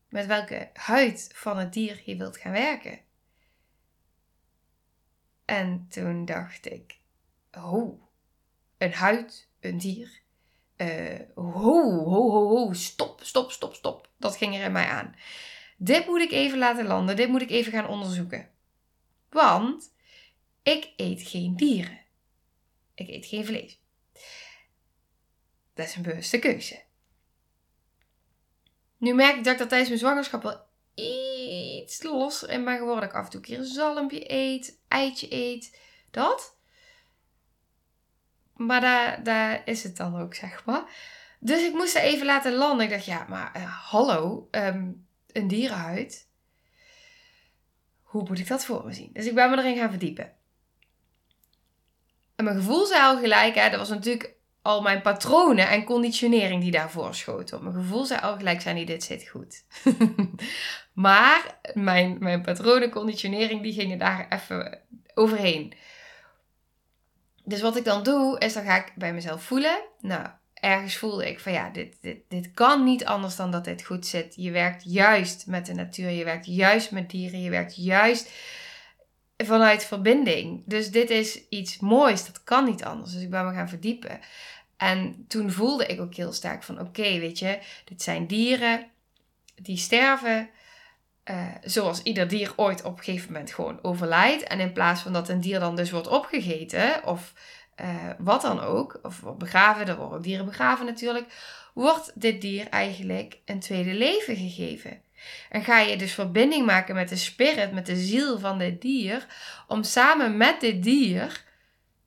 met 0.09 0.25
welke 0.25 0.69
huid 0.73 1.29
van 1.33 1.57
het 1.57 1.73
dier 1.73 2.01
je 2.05 2.15
wilt 2.15 2.37
gaan 2.37 2.51
werken. 2.51 2.99
En 5.45 5.87
toen 5.89 6.25
dacht 6.25 6.71
ik, 6.71 6.99
oh, 7.51 8.03
een 8.77 8.93
huid, 8.93 9.49
een 9.59 9.77
dier. 9.77 10.21
Uh, 10.77 11.19
ho, 11.35 12.03
ho, 12.03 12.29
ho, 12.29 12.47
ho, 12.47 12.73
stop, 12.73 13.23
stop, 13.23 13.51
stop, 13.51 13.73
stop. 13.73 14.09
Dat 14.17 14.37
ging 14.37 14.55
er 14.55 14.63
in 14.63 14.71
mij 14.71 14.87
aan. 14.87 15.15
Dit 15.83 16.05
moet 16.05 16.21
ik 16.21 16.31
even 16.31 16.57
laten 16.57 16.85
landen, 16.85 17.15
dit 17.15 17.29
moet 17.29 17.41
ik 17.41 17.49
even 17.49 17.71
gaan 17.71 17.87
onderzoeken. 17.87 18.49
Want 19.29 19.93
ik 20.63 20.93
eet 20.95 21.21
geen 21.21 21.55
dieren. 21.55 21.99
Ik 22.95 23.07
eet 23.07 23.25
geen 23.25 23.45
vlees. 23.45 23.79
Dat 25.73 25.85
is 25.85 25.95
een 25.95 26.01
bewuste 26.01 26.39
keuze. 26.39 26.81
Nu 28.97 29.13
merk 29.13 29.35
ik 29.35 29.43
dat 29.43 29.53
ik 29.53 29.59
dat 29.59 29.69
tijdens 29.69 29.89
mijn 29.89 30.01
zwangerschap 30.01 30.43
wel 30.43 30.59
iets 31.05 32.03
losser 32.03 32.49
in 32.49 32.65
ben 32.65 32.77
geworden. 32.77 33.09
Ik 33.09 33.15
af 33.15 33.23
en 33.23 33.29
toe 33.31 33.39
een 33.39 33.45
keer 33.45 33.57
een 33.57 33.65
zalmpje 33.65 34.31
eet, 34.31 34.79
eitje 34.87 35.33
eet. 35.33 35.79
Dat. 36.11 36.57
Maar 38.55 38.81
daar, 38.81 39.23
daar 39.23 39.61
is 39.65 39.83
het 39.83 39.97
dan 39.97 40.19
ook, 40.19 40.33
zeg 40.35 40.65
maar. 40.65 40.83
Dus 41.39 41.61
ik 41.61 41.73
moest 41.73 41.95
er 41.95 42.01
even 42.01 42.25
laten 42.25 42.53
landen. 42.53 42.85
Ik 42.85 42.91
dacht, 42.91 43.05
ja, 43.05 43.25
maar 43.29 43.57
uh, 43.57 43.89
hallo, 43.89 44.47
um, 44.51 45.09
een 45.33 45.47
dierenhuid. 45.47 46.27
Hoe 48.01 48.23
moet 48.27 48.39
ik 48.39 48.47
dat 48.47 48.65
voor 48.65 48.85
me 48.85 48.93
zien? 48.93 49.09
Dus 49.13 49.25
ik 49.25 49.35
ben 49.35 49.49
me 49.49 49.57
erin 49.57 49.77
gaan 49.77 49.89
verdiepen. 49.89 50.33
En 52.35 52.43
mijn 52.43 52.55
gevoel 52.55 52.85
zei 52.85 53.01
al 53.01 53.19
gelijk, 53.19 53.55
hè, 53.55 53.69
dat 53.69 53.79
was 53.79 53.89
natuurlijk 53.89 54.35
al 54.61 54.81
mijn 54.81 55.01
patronen 55.01 55.69
en 55.69 55.83
conditionering 55.83 56.61
die 56.61 56.71
daarvoor 56.71 57.15
schoten. 57.15 57.63
Mijn 57.63 57.75
gevoel 57.75 58.05
zei 58.05 58.21
al 58.21 58.37
gelijk, 58.37 58.61
zijn 58.61 58.75
die 58.75 58.85
dit 58.85 59.03
zit 59.03 59.27
goed. 59.27 59.65
maar 60.93 61.59
mijn, 61.73 62.17
mijn 62.19 62.41
patronen, 62.41 62.89
conditionering, 62.89 63.61
die 63.61 63.73
gingen 63.73 63.97
daar 63.97 64.25
even 64.29 64.79
overheen. 65.13 65.73
Dus 67.43 67.61
wat 67.61 67.75
ik 67.75 67.83
dan 67.85 68.03
doe, 68.03 68.39
is 68.39 68.53
dan 68.53 68.63
ga 68.63 68.75
ik 68.75 68.93
bij 68.95 69.13
mezelf 69.13 69.43
voelen. 69.43 69.83
Nou, 69.99 70.27
ergens 70.61 70.97
voelde 70.97 71.29
ik 71.29 71.39
van 71.39 71.51
ja, 71.51 71.69
dit, 71.69 71.97
dit, 72.01 72.17
dit 72.27 72.51
kan 72.53 72.83
niet 72.83 73.05
anders 73.05 73.35
dan 73.35 73.51
dat 73.51 73.65
dit 73.65 73.83
goed 73.83 74.07
zit. 74.07 74.33
Je 74.35 74.51
werkt 74.51 74.83
juist 74.85 75.47
met 75.47 75.65
de 75.65 75.73
natuur, 75.73 76.09
je 76.09 76.23
werkt 76.23 76.45
juist 76.45 76.91
met 76.91 77.09
dieren, 77.09 77.41
je 77.41 77.49
werkt 77.49 77.75
juist 77.75 78.31
vanuit 79.37 79.85
verbinding. 79.85 80.63
Dus 80.65 80.91
dit 80.91 81.09
is 81.09 81.47
iets 81.49 81.79
moois, 81.79 82.25
dat 82.25 82.43
kan 82.43 82.65
niet 82.65 82.83
anders. 82.83 83.11
Dus 83.11 83.21
ik 83.21 83.29
ben 83.29 83.45
me 83.45 83.53
gaan 83.53 83.69
verdiepen. 83.69 84.19
En 84.77 85.25
toen 85.27 85.51
voelde 85.51 85.85
ik 85.85 85.99
ook 86.01 86.15
heel 86.15 86.33
sterk 86.33 86.63
van 86.63 86.79
oké, 86.79 87.19
weet 87.19 87.39
je, 87.39 87.59
dit 87.85 88.01
zijn 88.01 88.27
dieren 88.27 88.87
die 89.55 89.77
sterven. 89.77 90.49
Uh, 91.25 91.47
zoals 91.63 92.01
ieder 92.03 92.27
dier 92.27 92.53
ooit 92.55 92.83
op 92.83 92.97
een 92.97 93.03
gegeven 93.03 93.31
moment 93.31 93.51
gewoon 93.51 93.79
overlijdt. 93.81 94.43
En 94.43 94.59
in 94.59 94.73
plaats 94.73 95.01
van 95.01 95.13
dat 95.13 95.29
een 95.29 95.41
dier 95.41 95.59
dan 95.59 95.75
dus 95.75 95.91
wordt 95.91 96.07
opgegeten 96.07 97.05
of 97.05 97.33
uh, 97.81 98.09
wat 98.17 98.41
dan 98.41 98.59
ook, 98.59 98.99
of 99.03 99.19
wordt 99.19 99.37
begraven, 99.37 99.87
er 99.87 99.97
worden 99.97 100.21
dieren 100.21 100.45
begraven 100.45 100.85
natuurlijk, 100.85 101.33
wordt 101.73 102.11
dit 102.15 102.41
dier 102.41 102.67
eigenlijk 102.67 103.39
een 103.45 103.59
tweede 103.59 103.93
leven 103.93 104.35
gegeven. 104.35 105.01
En 105.49 105.63
ga 105.63 105.79
je 105.79 105.97
dus 105.97 106.13
verbinding 106.13 106.65
maken 106.65 106.95
met 106.95 107.09
de 107.09 107.15
spirit, 107.15 107.71
met 107.71 107.85
de 107.85 107.95
ziel 107.95 108.39
van 108.39 108.57
dit 108.57 108.81
dier, 108.81 109.25
om 109.67 109.83
samen 109.83 110.37
met 110.37 110.59
dit 110.59 110.83
dier 110.83 111.43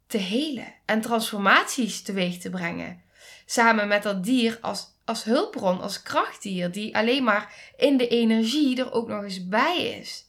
te 0.07 0.19
helen 0.19 0.75
en 0.85 1.01
transformaties 1.01 2.03
teweeg 2.03 2.39
te 2.39 2.51
brengen. 2.51 3.03
Samen 3.47 3.89
met 3.89 4.03
dat 4.03 4.25
dier 4.25 4.59
als, 4.61 4.87
als 5.05 5.25
hulpbron, 5.25 5.81
als 5.81 6.03
krachtdier, 6.03 6.71
die 6.71 6.97
alleen 6.97 7.25
maar 7.25 7.73
in 7.77 7.97
de 7.97 8.09
energie 8.09 8.79
er 8.79 8.93
ook 8.93 9.09
nog 9.09 9.23
eens 9.23 9.49
bij 9.49 9.87
is. 10.01 10.29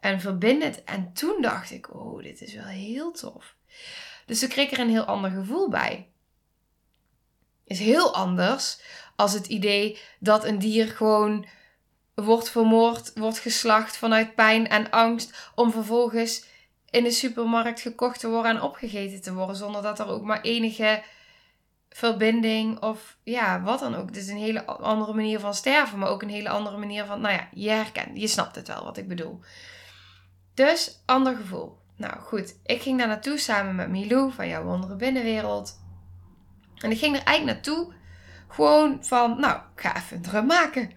En 0.00 0.20
verbindend. 0.20 0.84
En 0.84 1.12
toen 1.12 1.42
dacht 1.42 1.70
ik, 1.70 1.94
oh, 1.94 2.22
dit 2.22 2.40
is 2.40 2.54
wel 2.54 2.64
heel 2.64 3.12
tof. 3.12 3.54
Dus 4.26 4.42
ik 4.42 4.48
kreeg 4.48 4.70
er 4.70 4.78
een 4.78 4.90
heel 4.90 5.04
ander 5.04 5.30
gevoel 5.30 5.68
bij. 5.68 6.08
Is 7.64 7.78
heel 7.78 8.14
anders 8.14 8.80
als 9.16 9.32
het 9.32 9.46
idee 9.46 9.98
dat 10.18 10.44
een 10.44 10.58
dier 10.58 10.86
gewoon 10.86 11.46
wordt 12.14 12.50
vermoord, 12.50 13.12
wordt 13.14 13.38
geslacht 13.38 13.96
vanuit 13.96 14.34
pijn 14.34 14.68
en 14.68 14.90
angst, 14.90 15.50
om 15.54 15.70
vervolgens 15.70 16.44
in 16.90 17.04
de 17.04 17.10
supermarkt 17.10 17.80
gekocht 17.80 18.20
te 18.20 18.28
worden 18.28 18.50
en 18.50 18.62
opgegeten 18.62 19.22
te 19.22 19.34
worden, 19.34 19.56
zonder 19.56 19.82
dat 19.82 19.98
er 19.98 20.06
ook 20.06 20.22
maar 20.22 20.40
enige 20.40 21.02
verbinding 21.88 22.80
of 22.80 23.16
ja, 23.22 23.62
wat 23.62 23.80
dan 23.80 23.94
ook. 23.94 24.06
Het 24.06 24.16
is 24.16 24.28
een 24.28 24.36
hele 24.36 24.64
andere 24.64 25.14
manier 25.14 25.40
van 25.40 25.54
sterven, 25.54 25.98
maar 25.98 26.08
ook 26.08 26.22
een 26.22 26.28
hele 26.28 26.48
andere 26.48 26.76
manier 26.76 27.04
van, 27.04 27.20
nou 27.20 27.34
ja, 27.34 27.48
je 27.52 27.70
herkent, 27.70 28.20
je 28.20 28.26
snapt 28.26 28.56
het 28.56 28.68
wel 28.68 28.84
wat 28.84 28.96
ik 28.96 29.08
bedoel. 29.08 29.40
Dus, 30.54 31.02
ander 31.06 31.36
gevoel. 31.36 31.78
Nou 31.96 32.18
goed, 32.18 32.60
ik 32.64 32.82
ging 32.82 32.98
daar 32.98 33.08
naartoe 33.08 33.38
samen 33.38 33.74
met 33.74 33.88
Milou 33.88 34.32
van 34.32 34.48
jouw 34.48 34.64
wondere 34.64 34.96
binnenwereld. 34.96 35.82
En 36.74 36.90
ik 36.90 36.98
ging 36.98 37.16
er 37.16 37.22
eigenlijk 37.22 37.56
naartoe 37.56 37.94
gewoon 38.48 39.04
van, 39.04 39.40
nou, 39.40 39.60
ik 39.74 39.80
ga 39.80 39.96
even 39.96 40.16
een 40.16 40.22
drum 40.22 40.46
maken. 40.46 40.92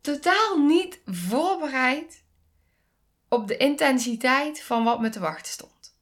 Totaal 0.00 0.58
niet 0.58 1.00
voorbereid 1.04 2.24
op 3.28 3.48
de 3.48 3.56
intensiteit 3.56 4.62
van 4.62 4.84
wat 4.84 5.00
me 5.00 5.08
te 5.08 5.20
wachten 5.20 5.52
stond. 5.52 5.96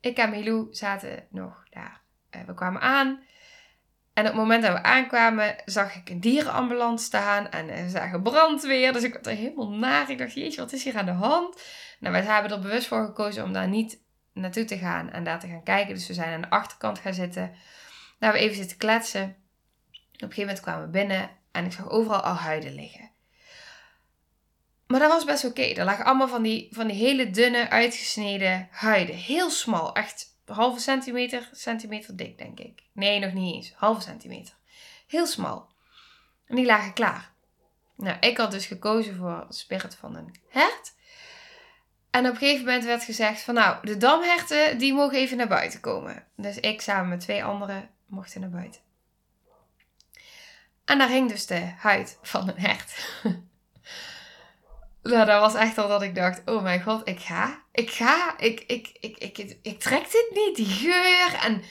Ik 0.00 0.16
en 0.16 0.30
Milou 0.30 0.68
zaten 0.70 1.26
nog 1.30 1.68
daar. 1.70 2.02
Eh, 2.30 2.42
we 2.42 2.54
kwamen 2.54 2.80
aan. 2.80 3.22
En 4.14 4.22
op 4.22 4.32
het 4.32 4.40
moment 4.40 4.62
dat 4.62 4.72
we 4.72 4.82
aankwamen, 4.82 5.56
zag 5.64 5.94
ik 5.94 6.10
een 6.10 6.20
dierenambulance 6.20 7.04
staan 7.04 7.50
en 7.50 7.66
we 7.66 7.88
zagen 7.88 8.22
brandweer. 8.22 8.92
Dus 8.92 9.02
ik 9.02 9.12
had 9.12 9.26
er 9.26 9.34
helemaal 9.34 9.70
naar. 9.70 10.10
Ik 10.10 10.18
dacht, 10.18 10.34
jeetje, 10.34 10.60
wat 10.60 10.72
is 10.72 10.84
hier 10.84 10.96
aan 10.96 11.04
de 11.06 11.10
hand? 11.10 11.62
Nou, 12.00 12.12
wij 12.12 12.22
hebben 12.22 12.52
er 12.52 12.60
bewust 12.60 12.86
voor 12.86 13.04
gekozen 13.04 13.44
om 13.44 13.52
daar 13.52 13.68
niet 13.68 14.02
naartoe 14.32 14.64
te 14.64 14.78
gaan 14.78 15.10
en 15.10 15.24
daar 15.24 15.40
te 15.40 15.48
gaan 15.48 15.62
kijken. 15.62 15.94
Dus 15.94 16.06
we 16.06 16.14
zijn 16.14 16.34
aan 16.34 16.40
de 16.40 16.50
achterkant 16.50 16.98
gaan 16.98 17.14
zitten. 17.14 17.54
Daar 18.18 18.32
we 18.32 18.38
even 18.38 18.56
zitten 18.56 18.76
kletsen. 18.76 19.22
Op 19.22 19.96
een 20.12 20.34
gegeven 20.34 20.40
moment 20.40 20.60
kwamen 20.60 20.84
we 20.84 20.90
binnen 20.90 21.30
en 21.52 21.64
ik 21.64 21.72
zag 21.72 21.90
overal 21.90 22.20
al 22.20 22.34
huiden 22.34 22.74
liggen. 22.74 23.10
Maar 24.86 25.00
dat 25.00 25.10
was 25.10 25.24
best 25.24 25.44
oké. 25.44 25.62
Er 25.62 25.84
lagen 25.84 26.04
allemaal 26.04 26.28
van 26.28 26.42
die, 26.42 26.68
van 26.70 26.86
die 26.86 26.96
hele 26.96 27.30
dunne, 27.30 27.70
uitgesneden 27.70 28.68
huiden. 28.70 29.14
Heel 29.14 29.50
smal. 29.50 29.94
Echt 29.94 30.29
halve 30.50 30.80
centimeter, 30.80 31.48
centimeter 31.52 32.16
dik, 32.16 32.38
denk 32.38 32.60
ik. 32.60 32.82
Nee, 32.92 33.18
nog 33.18 33.32
niet 33.32 33.54
eens. 33.54 33.72
Halve 33.76 34.00
centimeter. 34.00 34.54
Heel 35.06 35.26
smal. 35.26 35.68
En 36.46 36.56
die 36.56 36.66
lagen 36.66 36.92
klaar. 36.92 37.32
Nou, 37.96 38.16
ik 38.20 38.36
had 38.36 38.50
dus 38.50 38.66
gekozen 38.66 39.16
voor 39.16 39.44
de 39.48 39.54
spirit 39.54 39.94
van 39.94 40.16
een 40.16 40.34
hert. 40.48 40.94
En 42.10 42.26
op 42.26 42.32
een 42.32 42.38
gegeven 42.38 42.64
moment 42.64 42.84
werd 42.84 43.04
gezegd 43.04 43.40
van 43.40 43.54
nou, 43.54 43.86
de 43.86 43.96
damherten 43.96 44.78
die 44.78 44.94
mogen 44.94 45.18
even 45.18 45.36
naar 45.36 45.48
buiten 45.48 45.80
komen. 45.80 46.26
Dus 46.36 46.60
ik 46.60 46.80
samen 46.80 47.08
met 47.08 47.20
twee 47.20 47.44
anderen 47.44 47.90
mochten 48.06 48.40
naar 48.40 48.50
buiten. 48.50 48.80
En 50.84 50.98
daar 50.98 51.08
hing 51.08 51.28
dus 51.28 51.46
de 51.46 51.72
huid 51.76 52.18
van 52.22 52.48
een 52.48 52.58
hert. 52.58 53.08
nou, 55.02 55.26
dat 55.26 55.40
was 55.40 55.54
echt 55.54 55.78
al 55.78 55.88
dat 55.88 56.02
ik 56.02 56.14
dacht, 56.14 56.42
oh 56.44 56.62
mijn 56.62 56.82
god, 56.82 57.08
ik 57.08 57.20
ga. 57.20 57.62
Ik 57.72 57.90
ga. 57.90 58.38
Ik, 58.38 58.60
ik, 58.60 58.90
ik, 59.00 59.18
ik, 59.18 59.58
ik, 59.62 59.80
trek 59.80 60.10
dit 60.10 60.30
niet. 60.32 60.56
Die 60.56 60.66
geur 60.66 61.34
en 61.42 61.62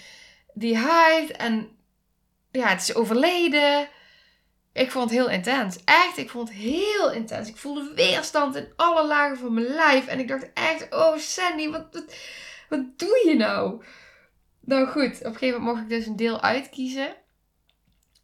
die 0.53 0.77
huid 0.77 1.31
en 1.31 1.77
ja, 2.51 2.67
het 2.67 2.81
is 2.81 2.95
overleden. 2.95 3.89
Ik 4.73 4.91
vond 4.91 5.09
het 5.09 5.19
heel 5.19 5.29
intens. 5.29 5.77
Echt, 5.85 6.17
ik 6.17 6.29
vond 6.29 6.49
het 6.49 6.57
heel 6.57 7.11
intens. 7.11 7.47
Ik 7.47 7.57
voelde 7.57 7.93
weerstand 7.95 8.55
in 8.55 8.73
alle 8.75 9.07
lagen 9.07 9.37
van 9.37 9.53
mijn 9.53 9.65
lijf. 9.67 10.07
En 10.07 10.19
ik 10.19 10.27
dacht 10.27 10.53
echt, 10.53 10.93
oh 10.93 11.17
Sandy, 11.17 11.69
wat, 11.69 11.87
wat, 11.91 12.15
wat 12.69 12.99
doe 12.99 13.23
je 13.25 13.35
nou? 13.35 13.83
Nou 14.59 14.87
goed, 14.87 15.17
op 15.17 15.25
een 15.25 15.33
gegeven 15.33 15.59
moment 15.59 15.63
mocht 15.63 15.81
ik 15.81 15.89
dus 15.89 16.05
een 16.05 16.15
deel 16.15 16.41
uitkiezen. 16.41 17.15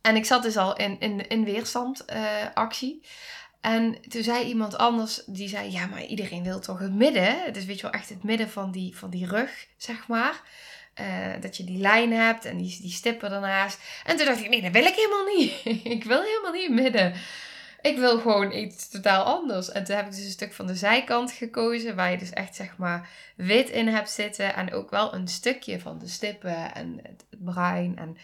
En 0.02 0.16
ik 0.16 0.26
zat 0.26 0.44
dus 0.44 0.58
al 0.58 0.76
in, 0.76 1.00
in, 1.00 1.28
in 1.28 1.44
weerstandactie. 1.44 3.00
Uh, 3.02 3.10
en 3.66 3.98
toen 4.08 4.24
zei 4.24 4.46
iemand 4.46 4.78
anders, 4.78 5.22
die 5.26 5.48
zei, 5.48 5.72
ja, 5.72 5.86
maar 5.86 6.06
iedereen 6.06 6.44
wil 6.44 6.60
toch 6.60 6.80
het 6.80 6.94
midden. 6.94 7.54
Dus 7.54 7.66
weet 7.66 7.76
je 7.76 7.82
wel, 7.82 7.92
echt 7.92 8.10
het 8.10 8.24
midden 8.24 8.50
van 8.50 8.72
die, 8.72 8.98
van 8.98 9.10
die 9.10 9.28
rug, 9.28 9.68
zeg 9.78 10.08
maar. 10.08 10.42
Eh, 10.94 11.06
dat 11.42 11.58
je 11.58 11.64
die 11.64 11.78
lijn 11.78 12.14
hebt 12.14 12.46
en 12.46 12.58
die, 12.58 12.78
die 12.82 12.92
stippen 12.92 13.32
ernaast. 13.32 13.80
En 14.04 14.18
toen 14.18 14.26
dacht 14.26 14.40
ik, 14.40 14.50
nee, 14.50 14.62
dat 14.62 14.72
wil 14.72 14.86
ik 14.86 14.96
helemaal 14.96 15.26
niet. 15.36 15.52
ik 15.98 16.04
wil 16.04 16.22
helemaal 16.22 16.52
niet 16.52 16.70
midden. 16.70 17.14
Ik 17.82 17.98
wil 17.98 18.20
gewoon 18.20 18.52
iets 18.52 18.90
totaal 18.90 19.24
anders. 19.24 19.72
En 19.72 19.84
toen 19.84 19.96
heb 19.96 20.06
ik 20.06 20.12
dus 20.12 20.26
een 20.26 20.30
stuk 20.30 20.54
van 20.54 20.68
de 20.68 20.76
zijkant 20.76 21.32
gekozen. 21.32 21.96
Waar 21.96 22.12
je 22.12 22.18
dus 22.18 22.30
echt 22.30 22.56
zeg 22.56 22.78
maar 22.78 23.10
wit 23.36 23.70
in 23.70 23.88
hebt 23.88 24.10
zitten. 24.10 24.56
En 24.56 24.74
ook 24.74 24.90
wel 24.90 25.14
een 25.14 25.28
stukje 25.28 25.80
van 25.80 26.00
de 26.00 26.08
stippen 26.08 26.74
en 26.74 27.00
het, 27.04 27.26
bruin. 27.30 27.98
En 27.98 28.18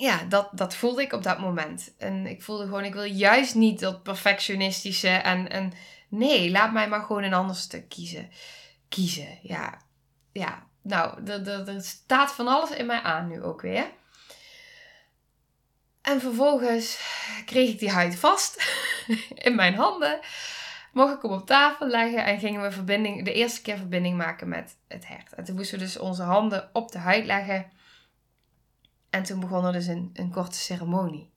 ja, 0.00 0.24
dat, 0.28 0.48
dat 0.52 0.74
voelde 0.74 1.02
ik 1.02 1.12
op 1.12 1.22
dat 1.22 1.38
moment. 1.38 1.92
En 1.98 2.26
ik 2.26 2.42
voelde 2.42 2.64
gewoon, 2.64 2.84
ik 2.84 2.94
wil 2.94 3.04
juist 3.04 3.54
niet 3.54 3.80
dat 3.80 4.02
perfectionistische. 4.02 5.08
En, 5.08 5.50
en 5.50 5.72
nee, 6.08 6.50
laat 6.50 6.72
mij 6.72 6.88
maar 6.88 7.02
gewoon 7.02 7.22
een 7.22 7.34
ander 7.34 7.56
stuk 7.56 7.88
kiezen. 7.88 8.30
Kiezen, 8.88 9.38
ja. 9.42 9.78
Ja, 10.32 10.66
nou, 10.82 11.26
er, 11.26 11.82
staat 11.82 12.32
van 12.32 12.48
alles 12.48 12.70
in 12.70 12.86
mij 12.86 13.00
aan 13.00 13.28
nu 13.28 13.42
ook 13.42 13.60
weer. 13.60 13.86
En 16.02 16.20
vervolgens 16.20 17.00
kreeg 17.46 17.70
ik 17.70 17.78
die 17.78 17.90
huid 17.90 18.16
vast 18.16 18.62
in 19.46 19.54
mijn 19.54 19.74
handen. 19.74 20.20
Mocht 20.92 21.14
ik 21.14 21.22
hem 21.22 21.30
op 21.30 21.46
tafel 21.46 21.86
leggen 21.86 22.24
en 22.24 22.38
gingen 22.38 22.62
we 22.62 22.70
verbinding, 22.70 23.24
de 23.24 23.32
eerste 23.32 23.62
keer 23.62 23.76
verbinding 23.76 24.16
maken 24.16 24.48
met 24.48 24.76
het 24.88 25.06
hert. 25.06 25.34
En 25.34 25.44
toen 25.44 25.54
moesten 25.54 25.78
we 25.78 25.84
dus 25.84 25.98
onze 25.98 26.22
handen 26.22 26.70
op 26.72 26.92
de 26.92 26.98
huid 26.98 27.24
leggen. 27.24 27.70
En 29.10 29.22
toen 29.22 29.40
begon 29.40 29.64
er 29.64 29.72
dus 29.72 29.86
een, 29.86 30.10
een 30.12 30.30
korte 30.30 30.58
ceremonie. 30.58 31.30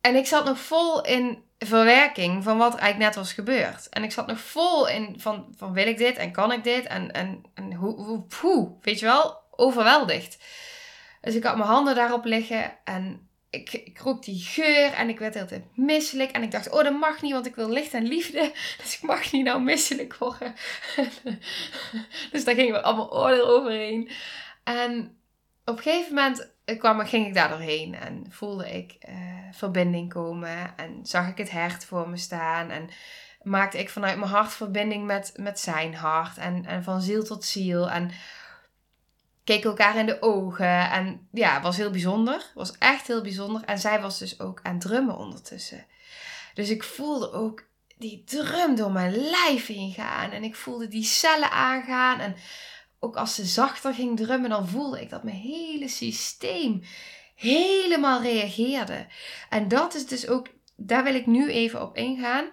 En 0.00 0.14
ik 0.14 0.26
zat 0.26 0.44
nog 0.44 0.58
vol 0.58 1.04
in 1.04 1.44
verwerking 1.58 2.42
van 2.42 2.58
wat 2.58 2.72
er 2.72 2.78
eigenlijk 2.78 3.10
net 3.10 3.24
was 3.24 3.32
gebeurd. 3.32 3.88
En 3.88 4.02
ik 4.02 4.12
zat 4.12 4.26
nog 4.26 4.40
vol 4.40 4.88
in 4.88 5.14
van, 5.20 5.54
van 5.56 5.72
wil 5.72 5.86
ik 5.86 5.98
dit 5.98 6.16
en 6.16 6.32
kan 6.32 6.52
ik 6.52 6.64
dit 6.64 6.86
en, 6.86 7.12
en, 7.12 7.42
en 7.54 7.74
hoe, 7.74 8.26
hoe, 8.40 8.76
weet 8.80 8.98
je 8.98 9.06
wel, 9.06 9.40
overweldigd. 9.50 10.38
Dus 11.20 11.34
ik 11.34 11.44
had 11.44 11.56
mijn 11.56 11.68
handen 11.68 11.94
daarop 11.94 12.24
liggen 12.24 12.76
en 12.84 13.28
ik, 13.50 13.72
ik 13.72 13.98
rook 13.98 14.24
die 14.24 14.42
geur 14.42 14.92
en 14.92 15.08
ik 15.08 15.18
werd 15.18 15.34
heel 15.34 15.62
misselijk. 15.74 16.30
En 16.30 16.42
ik 16.42 16.50
dacht, 16.50 16.70
oh 16.70 16.82
dat 16.82 16.98
mag 16.98 17.22
niet, 17.22 17.32
want 17.32 17.46
ik 17.46 17.54
wil 17.54 17.68
licht 17.68 17.92
en 17.92 18.06
liefde. 18.06 18.52
Dus 18.82 18.94
ik 18.96 19.02
mag 19.02 19.32
niet 19.32 19.44
nou 19.44 19.62
misselijk 19.62 20.16
worden. 20.16 20.54
dus 22.32 22.44
daar 22.44 22.54
gingen 22.54 22.72
we 22.72 22.82
allemaal 22.82 23.12
oordeel 23.12 23.48
overheen. 23.48 24.10
En 24.64 25.16
op 25.64 25.76
een 25.76 25.82
gegeven 25.82 26.14
moment 26.14 26.50
kwam, 26.78 27.06
ging 27.06 27.26
ik 27.26 27.34
daar 27.34 27.48
doorheen 27.48 27.94
en 27.94 28.26
voelde 28.28 28.72
ik 28.72 28.96
uh, 29.08 29.14
verbinding 29.52 30.12
komen. 30.12 30.76
En 30.76 31.06
zag 31.06 31.28
ik 31.28 31.38
het 31.38 31.50
hert 31.50 31.84
voor 31.84 32.08
me 32.08 32.16
staan. 32.16 32.70
En 32.70 32.88
maakte 33.42 33.78
ik 33.78 33.90
vanuit 33.90 34.18
mijn 34.18 34.30
hart 34.30 34.52
verbinding 34.52 35.06
met, 35.06 35.32
met 35.36 35.60
zijn 35.60 35.94
hart. 35.94 36.38
En, 36.38 36.66
en 36.66 36.82
van 36.82 37.00
ziel 37.00 37.24
tot 37.24 37.44
ziel. 37.44 37.90
En 37.90 38.10
keken 39.44 39.70
elkaar 39.70 39.96
in 39.96 40.06
de 40.06 40.22
ogen. 40.22 40.90
En 40.90 41.28
ja, 41.32 41.60
was 41.60 41.76
heel 41.76 41.90
bijzonder. 41.90 42.50
was 42.54 42.78
echt 42.78 43.06
heel 43.06 43.22
bijzonder. 43.22 43.64
En 43.64 43.78
zij 43.78 44.00
was 44.00 44.18
dus 44.18 44.40
ook 44.40 44.60
aan 44.62 44.78
drummen 44.78 45.16
ondertussen. 45.16 45.86
Dus 46.54 46.70
ik 46.70 46.82
voelde 46.82 47.32
ook 47.32 47.70
die 47.98 48.24
drum 48.24 48.74
door 48.74 48.92
mijn 48.92 49.16
lijf 49.16 49.66
heen 49.66 49.92
gaan. 49.92 50.30
En 50.30 50.44
ik 50.44 50.56
voelde 50.56 50.88
die 50.88 51.04
cellen 51.04 51.50
aangaan. 51.50 52.20
En 52.20 52.36
ook 53.02 53.16
als 53.16 53.34
ze 53.34 53.44
zachter 53.44 53.94
ging 53.94 54.16
drummen, 54.16 54.50
dan 54.50 54.68
voelde 54.68 55.00
ik 55.00 55.10
dat 55.10 55.22
mijn 55.22 55.36
hele 55.36 55.88
systeem 55.88 56.82
helemaal 57.34 58.22
reageerde. 58.22 59.06
En 59.48 59.68
dat 59.68 59.94
is 59.94 60.06
dus 60.06 60.28
ook, 60.28 60.48
daar 60.76 61.04
wil 61.04 61.14
ik 61.14 61.26
nu 61.26 61.50
even 61.50 61.82
op 61.82 61.96
ingaan. 61.96 62.44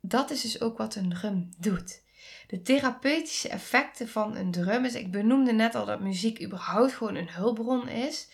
Dat 0.00 0.30
is 0.30 0.40
dus 0.40 0.60
ook 0.60 0.78
wat 0.78 0.94
een 0.94 1.08
drum 1.08 1.48
doet 1.58 2.02
de 2.52 2.62
therapeutische 2.62 3.48
effecten 3.48 4.08
van 4.08 4.36
een 4.36 4.50
drum 4.50 4.84
is. 4.84 4.94
Ik 4.94 5.10
benoemde 5.10 5.52
net 5.52 5.74
al 5.74 5.84
dat 5.84 6.00
muziek 6.00 6.42
überhaupt 6.42 6.92
gewoon 6.92 7.14
een 7.14 7.30
hulpbron 7.30 7.88
is. 7.88 8.28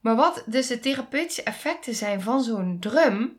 Maar 0.00 0.16
wat 0.16 0.42
dus 0.46 0.66
de 0.66 0.80
therapeutische 0.80 1.42
effecten 1.42 1.94
zijn 1.94 2.20
van 2.20 2.42
zo'n 2.42 2.78
drum, 2.80 3.38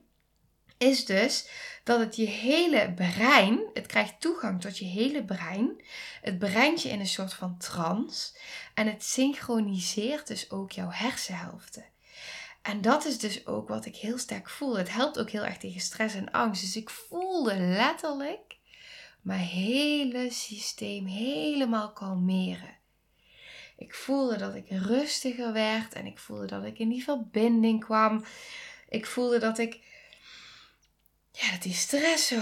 is 0.77 1.05
dus 1.05 1.49
dat 1.89 1.99
het 1.99 2.15
je 2.15 2.25
hele 2.25 2.93
brein, 2.93 3.59
het 3.73 3.85
krijgt 3.85 4.21
toegang 4.21 4.61
tot 4.61 4.77
je 4.77 4.85
hele 4.85 5.23
brein. 5.23 5.81
Het 6.21 6.39
brengt 6.39 6.81
je 6.81 6.89
in 6.89 6.99
een 6.99 7.07
soort 7.07 7.33
van 7.33 7.57
trance. 7.57 8.37
En 8.73 8.87
het 8.87 9.03
synchroniseert 9.03 10.27
dus 10.27 10.51
ook 10.51 10.71
jouw 10.71 10.89
hersenhelften. 10.89 11.85
En 12.61 12.81
dat 12.81 13.05
is 13.05 13.19
dus 13.19 13.47
ook 13.47 13.67
wat 13.67 13.85
ik 13.85 13.95
heel 13.95 14.17
sterk 14.17 14.49
voel. 14.49 14.77
Het 14.77 14.93
helpt 14.93 15.19
ook 15.19 15.29
heel 15.29 15.45
erg 15.45 15.57
tegen 15.57 15.81
stress 15.81 16.15
en 16.15 16.31
angst. 16.31 16.61
Dus 16.61 16.75
ik 16.75 16.89
voelde 16.89 17.55
letterlijk 17.55 18.57
mijn 19.21 19.39
hele 19.39 20.31
systeem 20.31 21.05
helemaal 21.05 21.91
kalmeren. 21.91 22.77
Ik 23.77 23.93
voelde 23.93 24.37
dat 24.37 24.55
ik 24.55 24.65
rustiger 24.69 25.53
werd 25.53 25.93
en 25.93 26.05
ik 26.05 26.19
voelde 26.19 26.45
dat 26.45 26.63
ik 26.63 26.79
in 26.79 26.89
die 26.89 27.03
verbinding 27.03 27.83
kwam. 27.83 28.25
Ik 28.89 29.05
voelde 29.05 29.37
dat 29.37 29.57
ik, 29.57 29.79
ja, 31.39 31.51
dat 31.51 31.61
die 31.61 31.73
stress 31.73 32.27
zo, 32.27 32.41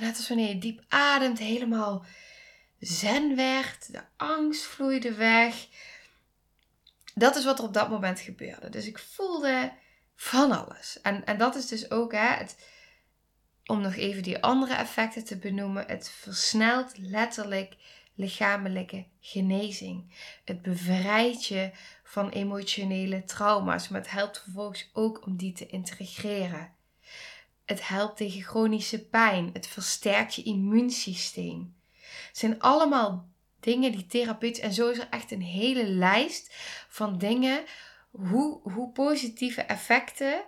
net 0.00 0.16
als 0.16 0.28
wanneer 0.28 0.48
je 0.48 0.58
diep 0.58 0.84
ademt, 0.88 1.38
helemaal 1.38 2.04
zen 2.78 3.36
werd. 3.36 3.92
De 3.92 4.02
angst 4.16 4.62
vloeide 4.62 5.14
weg. 5.14 5.66
Dat 7.14 7.36
is 7.36 7.44
wat 7.44 7.58
er 7.58 7.64
op 7.64 7.74
dat 7.74 7.90
moment 7.90 8.20
gebeurde. 8.20 8.68
Dus 8.68 8.86
ik 8.86 8.98
voelde 8.98 9.72
van 10.16 10.66
alles. 10.66 11.00
En, 11.02 11.24
en 11.24 11.38
dat 11.38 11.54
is 11.54 11.66
dus 11.66 11.90
ook 11.90 12.12
hè, 12.12 12.18
het, 12.18 12.56
om 13.66 13.80
nog 13.80 13.94
even 13.94 14.22
die 14.22 14.42
andere 14.42 14.74
effecten 14.74 15.24
te 15.24 15.36
benoemen, 15.36 15.84
het 15.86 16.10
versnelt 16.10 16.98
letterlijk 16.98 17.76
lichamelijke 18.14 19.06
genezing. 19.20 20.12
Het 20.44 20.62
bevrijdt 20.62 21.46
je 21.46 21.70
van 22.04 22.28
emotionele 22.28 23.24
trauma's, 23.24 23.88
maar 23.88 24.00
het 24.00 24.10
helpt 24.10 24.42
vervolgens 24.42 24.90
ook 24.92 25.26
om 25.26 25.36
die 25.36 25.52
te 25.52 25.66
integreren. 25.66 26.78
Het 27.70 27.88
helpt 27.88 28.16
tegen 28.16 28.42
chronische 28.42 29.06
pijn. 29.06 29.50
Het 29.52 29.66
versterkt 29.66 30.34
je 30.34 30.42
immuunsysteem. 30.42 31.76
Het 32.28 32.38
zijn 32.38 32.60
allemaal 32.60 33.28
dingen 33.60 33.92
die 33.92 34.06
therapeutisch. 34.06 34.62
En 34.62 34.72
zo 34.72 34.90
is 34.90 34.98
er 34.98 35.08
echt 35.10 35.30
een 35.30 35.42
hele 35.42 35.84
lijst 35.84 36.54
van 36.88 37.18
dingen. 37.18 37.64
Hoe, 38.10 38.60
hoe 38.62 38.92
positieve 38.92 39.62
effecten 39.62 40.44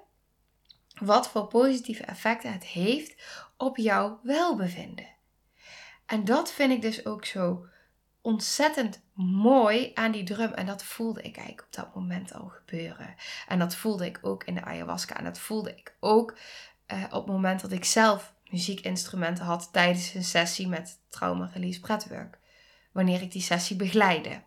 wat 0.95 1.29
voor 1.29 1.47
positieve 1.47 2.05
effecten 2.05 2.53
het 2.53 2.65
heeft 2.65 3.23
op 3.57 3.77
jouw 3.77 4.21
welbevinden. 4.23 5.09
En 6.07 6.25
dat 6.25 6.53
vind 6.53 6.73
ik 6.73 6.83
dus 6.83 7.07
ook 7.07 7.25
zo 7.25 7.67
ontzettend 8.21 9.03
mooi 9.15 9.91
aan 9.95 10.13
die 10.13 10.25
drum. 10.25 10.53
En 10.53 10.67
dat 10.67 10.85
voelde 10.85 11.23
ik 11.23 11.37
eigenlijk 11.37 11.67
op 11.67 11.73
dat 11.73 11.95
moment 11.95 12.35
al 12.35 12.49
gebeuren. 12.49 13.15
En 13.49 13.59
dat 13.59 13.75
voelde 13.75 14.07
ik 14.07 14.19
ook 14.23 14.45
in 14.45 14.55
de 14.55 14.65
ayahuasca. 14.65 15.17
En 15.17 15.25
dat 15.25 15.39
voelde 15.39 15.71
ik 15.77 15.97
ook 16.01 16.37
uh, 16.93 17.05
op 17.05 17.25
het 17.25 17.27
moment 17.27 17.61
dat 17.61 17.73
ik 17.73 17.85
zelf 17.85 18.35
muziekinstrumenten 18.51 19.45
had 19.45 19.69
tijdens 19.73 20.15
een 20.15 20.25
sessie 20.25 20.69
met 20.69 20.99
Trauma 21.09 21.51
Release 21.55 21.81
Breathwork. 21.81 22.39
Wanneer 22.93 23.23
ik 23.23 23.33
die 23.33 23.43
sessie 23.43 23.77
begeleide. 23.77 24.43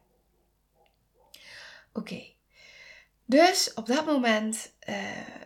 Oké, 1.93 2.35
dus 3.25 3.73
op 3.73 3.85
dat 3.85 4.05
moment 4.05 4.73
uh, 4.89 4.95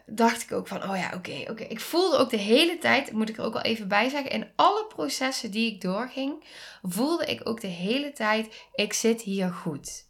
dacht 0.05 0.41
ik 0.41 0.51
ook 0.51 0.67
van, 0.67 0.83
oh 0.83 0.97
ja, 0.97 1.11
oké, 1.15 1.45
oké. 1.49 1.63
Ik 1.63 1.79
voelde 1.79 2.17
ook 2.17 2.29
de 2.29 2.37
hele 2.37 2.77
tijd, 2.77 3.11
moet 3.11 3.29
ik 3.29 3.37
er 3.37 3.43
ook 3.43 3.53
wel 3.53 3.61
even 3.61 3.87
bij 3.87 4.09
zeggen, 4.09 4.31
in 4.31 4.47
alle 4.55 4.85
processen 4.85 5.51
die 5.51 5.73
ik 5.73 5.81
doorging, 5.81 6.43
voelde 6.81 7.25
ik 7.25 7.41
ook 7.43 7.61
de 7.61 7.67
hele 7.67 8.11
tijd, 8.11 8.65
ik 8.73 8.93
zit 8.93 9.21
hier 9.21 9.49
goed. 9.49 10.07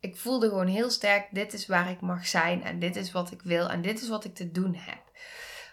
Ik 0.00 0.16
voelde 0.16 0.48
gewoon 0.48 0.66
heel 0.66 0.90
sterk, 0.90 1.28
dit 1.30 1.52
is 1.52 1.66
waar 1.66 1.90
ik 1.90 2.00
mag 2.00 2.26
zijn 2.26 2.64
en 2.64 2.78
dit 2.78 2.96
is 2.96 3.12
wat 3.12 3.30
ik 3.30 3.42
wil 3.42 3.68
en 3.68 3.82
dit 3.82 4.02
is 4.02 4.08
wat 4.08 4.24
ik 4.24 4.34
te 4.34 4.50
doen 4.50 4.74
heb. 4.74 5.02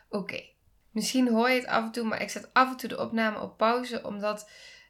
Oké, 0.10 0.44
misschien 0.92 1.28
hoor 1.28 1.50
je 1.50 1.60
het 1.60 1.68
af 1.68 1.84
en 1.84 1.92
toe, 1.92 2.04
maar 2.04 2.22
ik 2.22 2.30
zet 2.30 2.54
af 2.54 2.70
en 2.70 2.78
toe 2.78 2.90
de 2.90 3.00
opname 3.00 3.40
op 3.40 3.58
pauze, 3.58 4.04
omdat 4.04 4.50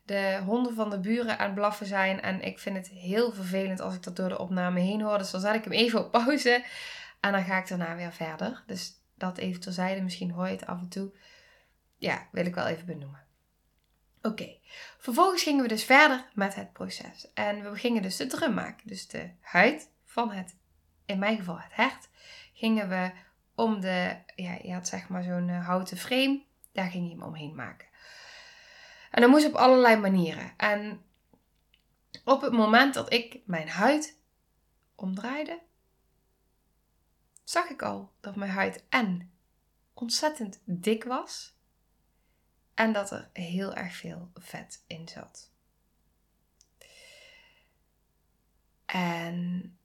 de 0.09 0.41
honden 0.45 0.73
van 0.73 0.89
de 0.89 0.99
buren 0.99 1.39
aan 1.39 1.45
het 1.45 1.55
blaffen 1.55 1.85
zijn. 1.85 2.21
En 2.21 2.41
ik 2.41 2.59
vind 2.59 2.75
het 2.75 2.87
heel 2.87 3.31
vervelend 3.31 3.79
als 3.79 3.95
ik 3.95 4.03
dat 4.03 4.15
door 4.15 4.29
de 4.29 4.39
opname 4.39 4.79
heen 4.79 5.01
hoor. 5.01 5.17
Dus 5.17 5.31
dan 5.31 5.41
zet 5.41 5.55
ik 5.55 5.63
hem 5.63 5.73
even 5.73 5.99
op 6.05 6.11
pauze. 6.11 6.63
En 7.19 7.31
dan 7.31 7.43
ga 7.43 7.57
ik 7.57 7.67
daarna 7.67 7.95
weer 7.95 8.13
verder. 8.13 8.63
Dus 8.67 8.93
dat 9.15 9.37
even 9.37 9.61
terzijde. 9.61 10.01
Misschien 10.01 10.31
hoor 10.31 10.45
je 10.45 10.51
het 10.51 10.65
af 10.65 10.79
en 10.79 10.89
toe. 10.89 11.11
Ja, 11.97 12.27
wil 12.31 12.45
ik 12.45 12.55
wel 12.55 12.65
even 12.65 12.85
benoemen. 12.85 13.27
Oké, 14.21 14.57
vervolgens 14.97 15.43
gingen 15.43 15.61
we 15.61 15.67
dus 15.67 15.83
verder 15.83 16.25
met 16.33 16.55
het 16.55 16.73
proces. 16.73 17.33
En 17.33 17.71
we 17.71 17.77
gingen 17.77 18.01
dus 18.01 18.15
de 18.15 18.27
drum 18.27 18.53
maken. 18.53 18.87
Dus 18.87 19.07
de 19.07 19.31
huid 19.41 19.91
van 20.05 20.31
het, 20.31 20.55
in 21.05 21.19
mijn 21.19 21.37
geval 21.37 21.59
het 21.59 21.75
hert, 21.75 22.09
gingen 22.53 22.89
we 22.89 23.11
om 23.59 23.79
de, 23.79 24.17
ja, 24.35 24.57
je 24.61 24.73
had 24.73 24.87
zeg 24.87 25.09
maar 25.09 25.23
zo'n 25.23 25.49
eh, 25.49 25.65
houten 25.65 25.97
frame. 25.97 26.43
Daar 26.71 26.89
ging 26.89 27.05
je 27.05 27.11
hem 27.11 27.23
omheen 27.23 27.55
maken. 27.55 27.87
En 29.11 29.21
dat 29.21 29.29
moest 29.29 29.47
op 29.47 29.53
allerlei 29.53 29.95
manieren. 29.95 30.53
En 30.57 31.01
op 32.23 32.41
het 32.41 32.51
moment 32.51 32.93
dat 32.93 33.13
ik 33.13 33.39
mijn 33.45 33.69
huid 33.69 34.17
omdraaide, 34.95 35.59
zag 37.43 37.69
ik 37.69 37.81
al 37.81 38.11
dat 38.19 38.35
mijn 38.35 38.51
huid 38.51 38.83
en 38.89 39.31
ontzettend 39.93 40.61
dik 40.65 41.03
was 41.03 41.57
en 42.73 42.93
dat 42.93 43.11
er 43.11 43.29
heel 43.33 43.75
erg 43.75 43.95
veel 43.95 44.31
vet 44.33 44.83
in 44.87 45.07
zat. 45.07 45.51
En 48.85 49.77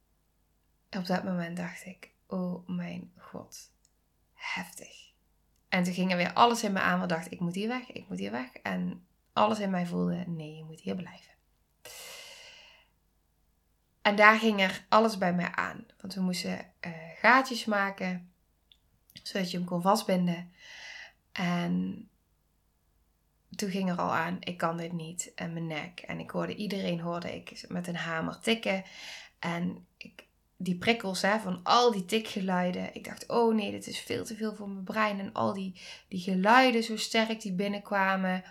op 0.91 1.07
dat 1.07 1.25
moment 1.25 1.57
dacht 1.57 1.85
ik, 1.85 2.14
oh 2.35 2.69
mijn 2.69 3.13
god, 3.19 3.73
heftig. 4.33 5.13
En 5.69 5.83
toen 5.83 5.95
ging 5.95 6.11
er 6.11 6.17
weer 6.17 6.33
alles 6.33 6.65
in 6.65 6.73
me 6.73 6.81
aan 6.81 7.01
wat 7.01 7.09
dacht, 7.09 7.33
ik 7.33 7.41
moet 7.41 7.55
hier 7.55 7.69
weg, 7.69 7.91
ik 7.93 8.09
moet 8.09 8.19
hier 8.19 8.31
weg. 8.31 8.53
En 8.53 9.07
alles 9.33 9.59
in 9.59 9.71
mij 9.71 9.87
voelde, 9.87 10.25
nee, 10.27 10.57
je 10.57 10.65
moet 10.65 10.81
hier 10.81 10.95
blijven. 10.95 11.33
En 14.03 14.17
daar 14.17 14.39
ging 14.39 14.61
er 14.61 14.85
alles 14.89 15.19
bij 15.19 15.35
mij 15.35 15.51
aan. 15.51 15.87
Want 16.01 16.15
we 16.15 16.21
moesten 16.21 16.73
uh, 16.87 16.93
gaatjes 17.17 17.65
maken, 17.65 18.33
zodat 19.23 19.51
je 19.51 19.57
hem 19.57 19.67
kon 19.67 19.83
vastbinden. 19.83 20.53
En 21.33 22.09
toen 23.57 23.71
ging 23.71 23.91
er 23.91 23.97
al 23.97 24.15
aan, 24.15 24.37
ik 24.41 24.57
kan 24.57 24.77
dit 24.77 24.93
niet. 24.93 25.33
En 25.35 25.53
mijn 25.53 25.67
nek. 25.67 26.01
En 26.01 26.21
ik 26.21 26.31
hoorde, 26.31 26.55
iedereen 26.55 27.01
hoorde 27.01 27.35
ik 27.35 27.65
met 27.69 27.87
een 27.87 27.97
hamer 27.97 28.41
tikken. 28.41 28.85
En 29.39 29.87
ik, 29.97 30.27
die 30.65 30.77
prikkels 30.77 31.23
hè, 31.23 31.39
van 31.39 31.61
al 31.63 31.93
die 31.93 32.05
tikgeluiden. 32.05 32.95
Ik 32.95 33.05
dacht, 33.05 33.29
oh 33.29 33.55
nee, 33.55 33.71
dit 33.71 33.87
is 33.87 33.99
veel 33.99 34.25
te 34.25 34.37
veel 34.37 34.55
voor 34.55 34.69
mijn 34.69 34.85
brein. 34.85 35.19
En 35.19 35.33
al 35.33 35.53
die, 35.53 35.81
die 36.09 36.21
geluiden 36.21 36.83
zo 36.83 36.97
sterk 36.97 37.41
die 37.41 37.53
binnenkwamen. 37.53 38.43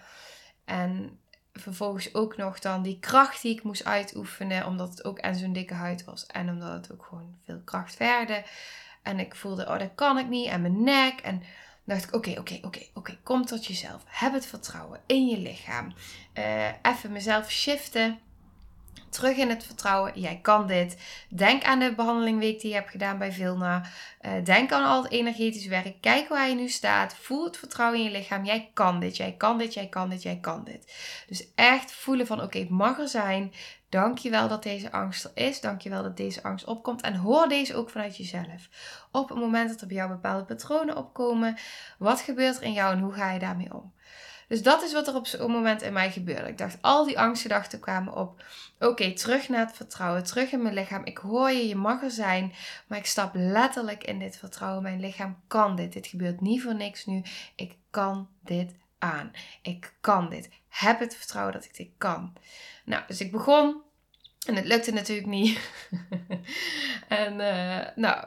En 0.66 1.20
vervolgens 1.54 2.14
ook 2.14 2.38
nog 2.38 2.60
dan 2.60 2.82
die 2.82 3.00
kracht 3.00 3.42
die 3.42 3.54
ik 3.56 3.64
moest 3.64 3.86
uitoefenen. 3.86 4.66
Omdat 4.66 4.90
het 4.90 5.06
ook 5.06 5.20
aan 5.20 5.36
zo'n 5.36 5.54
dikke 5.54 5.74
huid 5.74 6.04
was. 6.04 6.26
En 6.26 6.50
omdat 6.50 6.72
het 6.72 6.92
ook 6.92 7.06
gewoon 7.06 7.38
veel 7.46 7.62
kracht 7.66 7.96
verder. 7.96 8.44
En 9.02 9.20
ik 9.20 9.36
voelde, 9.36 9.68
oh 9.68 9.80
dat 9.80 9.92
kan 9.96 10.18
ik 10.18 10.28
niet. 10.28 10.48
En 10.48 10.62
mijn 10.62 10.84
nek. 10.84 11.20
En 11.20 11.44
dacht 11.84 12.04
ik, 12.04 12.16
oké, 12.16 12.40
oké, 12.40 12.60
oké, 12.62 12.86
oké. 12.94 13.18
Kom 13.24 13.46
tot 13.46 13.66
jezelf. 13.66 14.04
Heb 14.06 14.34
het 14.34 14.46
vertrouwen 14.46 15.00
in 15.06 15.28
je 15.28 15.38
lichaam. 15.38 15.94
Uh, 16.34 16.68
even 16.82 17.12
mezelf 17.12 17.52
shiften 17.52 18.20
terug 19.10 19.38
in 19.38 19.50
het 19.50 19.64
vertrouwen. 19.64 20.20
Jij 20.20 20.40
kan 20.42 20.68
dit. 20.68 20.98
Denk 21.30 21.64
aan 21.64 21.80
de 21.80 21.94
behandelingweek 21.96 22.62
die 22.62 22.70
je 22.70 22.76
hebt 22.76 22.90
gedaan 22.90 23.18
bij 23.18 23.32
Vilna. 23.32 23.84
Uh, 24.22 24.32
denk 24.44 24.72
aan 24.72 24.86
al 24.86 25.04
het 25.04 25.12
energetisch 25.12 25.66
werk. 25.66 26.02
Kijk 26.02 26.30
waar 26.30 26.50
je 26.50 26.56
nu 26.56 26.70
staat. 26.70 27.16
Voel 27.16 27.46
het 27.46 27.58
vertrouwen 27.58 28.00
in 28.00 28.06
je 28.06 28.12
lichaam. 28.12 28.46
Jij 28.46 28.70
kan 28.74 29.00
dit. 29.00 29.18
Jij 29.18 29.36
kan 29.38 29.58
dit. 29.58 29.74
Jij 29.74 29.88
kan 29.88 30.10
dit. 30.10 30.24
Jij 30.24 30.38
kan 30.42 30.64
dit. 30.64 30.94
Dus 31.28 31.48
echt 31.56 31.92
voelen 31.92 32.28
van 32.28 32.42
oké, 32.42 32.60
het 32.60 32.70
mag 32.70 33.00
er 33.00 33.08
zijn. 33.08 33.54
Dankjewel 33.90 34.48
dat 34.48 34.64
deze 34.64 34.92
angst 34.92 35.24
er 35.24 35.32
is. 35.34 35.62
Dankjewel 35.62 36.04
dat 36.04 36.18
deze 36.18 36.44
angst 36.44 36.66
opkomt. 36.66 37.02
En 37.02 37.16
hoor 37.16 37.48
deze 37.48 37.76
ook 37.76 37.90
vanuit 37.90 38.18
jezelf. 38.18 38.70
Op 39.12 39.30
het 39.30 39.38
moment 39.38 39.70
dat 39.70 39.82
er 39.82 39.88
bij 39.88 39.96
jou 39.96 40.10
bepaalde 40.10 40.46
patronen 40.46 40.98
opkomen. 40.98 41.58
Wat 41.98 42.22
gebeurt 42.22 42.58
er 42.58 42.64
in 42.64 42.74
jou 42.74 42.94
en 42.94 43.00
hoe 43.00 43.14
ga 43.14 43.32
je 43.32 43.40
daarmee 43.40 43.74
om? 43.74 43.94
Dus 44.48 44.64
dat 44.64 44.84
is 44.84 44.94
wat 44.94 45.08
er 45.08 45.16
op 45.16 45.28
zo'n 45.28 45.52
moment 45.52 45.82
in 45.82 45.94
mij 45.94 46.12
gebeurde. 46.12 46.50
Ik 46.50 46.58
dacht, 46.58 46.78
al 46.82 47.06
die 47.06 47.20
angstgedachten 47.20 47.80
kwamen 47.80 48.16
op. 48.16 48.44
Oké, 48.80 49.14
terug 49.14 49.50
naar 49.50 49.66
het 49.66 49.76
vertrouwen, 49.76 50.24
terug 50.24 50.52
in 50.52 50.62
mijn 50.62 50.74
lichaam. 50.74 51.06
Ik 51.06 51.18
hoor 51.18 51.52
je, 51.52 51.68
je 51.68 51.76
mag 51.76 52.04
er 52.04 52.12
zijn, 52.12 52.54
maar 52.88 52.98
ik 52.98 53.06
stap 53.06 53.32
letterlijk 53.34 54.04
in 54.04 54.20
dit 54.20 54.38
vertrouwen. 54.38 54.84
Mijn 54.84 55.00
lichaam 55.00 55.38
kan 55.48 55.76
dit. 55.76 55.94
Dit 55.94 56.08
gebeurt 56.08 56.42
niet 56.42 56.62
voor 56.62 56.76
niks 56.76 57.06
nu. 57.06 57.22
Ik 57.56 57.76
kan 57.90 58.30
dit 58.44 58.72
aan. 59.00 59.32
Ik 59.62 59.94
kan 60.02 60.30
dit. 60.30 60.50
Heb 60.70 61.00
het 61.00 61.16
vertrouwen 61.16 61.54
dat 61.54 61.66
ik 61.66 61.76
dit 61.76 61.90
kan. 61.98 62.34
Nou, 62.86 63.04
dus 63.08 63.22
ik 63.22 63.32
begon. 63.32 63.82
En 64.46 64.56
het 64.56 64.66
lukte 64.66 64.92
natuurlijk 64.92 65.28
niet. 65.28 65.60
en 67.08 67.34
uh, 67.34 67.88
nou, 67.96 68.26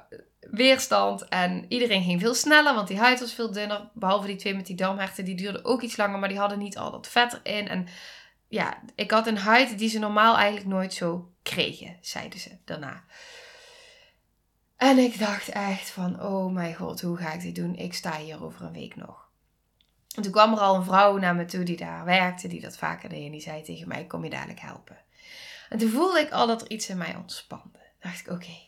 weerstand. 0.50 1.28
En 1.28 1.64
iedereen 1.68 2.02
ging 2.02 2.20
veel 2.20 2.34
sneller, 2.34 2.74
want 2.74 2.88
die 2.88 2.98
huid 2.98 3.20
was 3.20 3.32
veel 3.32 3.52
dunner. 3.52 3.90
Behalve 3.94 4.26
die 4.26 4.36
twee 4.36 4.54
met 4.54 4.66
die 4.66 4.76
damherten, 4.76 5.24
die 5.24 5.36
duurden 5.36 5.64
ook 5.64 5.82
iets 5.82 5.96
langer, 5.96 6.18
maar 6.18 6.28
die 6.28 6.38
hadden 6.38 6.58
niet 6.58 6.78
al 6.78 6.90
dat 6.90 7.08
vet 7.08 7.40
erin. 7.42 7.68
En 7.68 7.86
ja, 8.48 8.82
ik 8.94 9.10
had 9.10 9.26
een 9.26 9.38
huid 9.38 9.78
die 9.78 9.88
ze 9.88 9.98
normaal 9.98 10.36
eigenlijk 10.36 10.66
nooit 10.66 10.94
zo 10.94 11.32
kregen, 11.42 11.96
zeiden 12.00 12.38
ze 12.38 12.58
daarna. 12.64 13.04
En 14.76 14.98
ik 14.98 15.18
dacht 15.18 15.48
echt 15.48 15.90
van, 15.90 16.22
oh 16.22 16.52
mijn 16.52 16.74
god, 16.74 17.00
hoe 17.00 17.16
ga 17.16 17.32
ik 17.32 17.40
dit 17.40 17.54
doen? 17.54 17.74
Ik 17.76 17.94
sta 17.94 18.16
hier 18.16 18.44
over 18.44 18.62
een 18.62 18.72
week 18.72 18.96
nog. 18.96 19.28
En 20.16 20.22
toen 20.22 20.32
kwam 20.32 20.52
er 20.52 20.58
al 20.58 20.74
een 20.74 20.84
vrouw 20.84 21.16
naar 21.16 21.34
me 21.34 21.44
toe 21.44 21.62
die 21.62 21.76
daar 21.76 22.04
werkte, 22.04 22.48
die 22.48 22.60
dat 22.60 22.76
vaker 22.76 23.08
deed. 23.08 23.24
En 23.24 23.30
die 23.30 23.40
zei 23.40 23.62
tegen 23.62 23.88
mij, 23.88 24.06
kom 24.06 24.24
je 24.24 24.30
dadelijk 24.30 24.60
helpen? 24.60 24.98
En 25.68 25.78
toen 25.78 25.90
voelde 25.90 26.20
ik 26.20 26.30
al 26.30 26.46
dat 26.46 26.62
er 26.62 26.70
iets 26.70 26.88
in 26.88 26.96
mij 26.96 27.16
ontspande. 27.16 27.78
dacht 28.00 28.20
ik, 28.20 28.30
oké, 28.30 28.65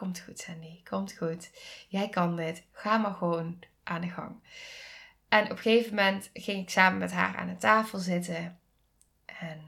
Komt 0.00 0.20
goed, 0.20 0.38
Sandy. 0.38 0.82
Komt 0.82 1.12
goed. 1.12 1.50
Jij 1.88 2.08
kan 2.08 2.36
dit. 2.36 2.66
Ga 2.72 2.96
maar 2.96 3.14
gewoon 3.14 3.58
aan 3.84 4.00
de 4.00 4.08
gang. 4.08 4.42
En 5.28 5.44
op 5.44 5.50
een 5.50 5.58
gegeven 5.58 5.94
moment 5.94 6.30
ging 6.32 6.62
ik 6.62 6.70
samen 6.70 6.98
met 6.98 7.12
haar 7.12 7.36
aan 7.36 7.48
de 7.48 7.56
tafel 7.56 7.98
zitten. 7.98 8.58
En 9.24 9.60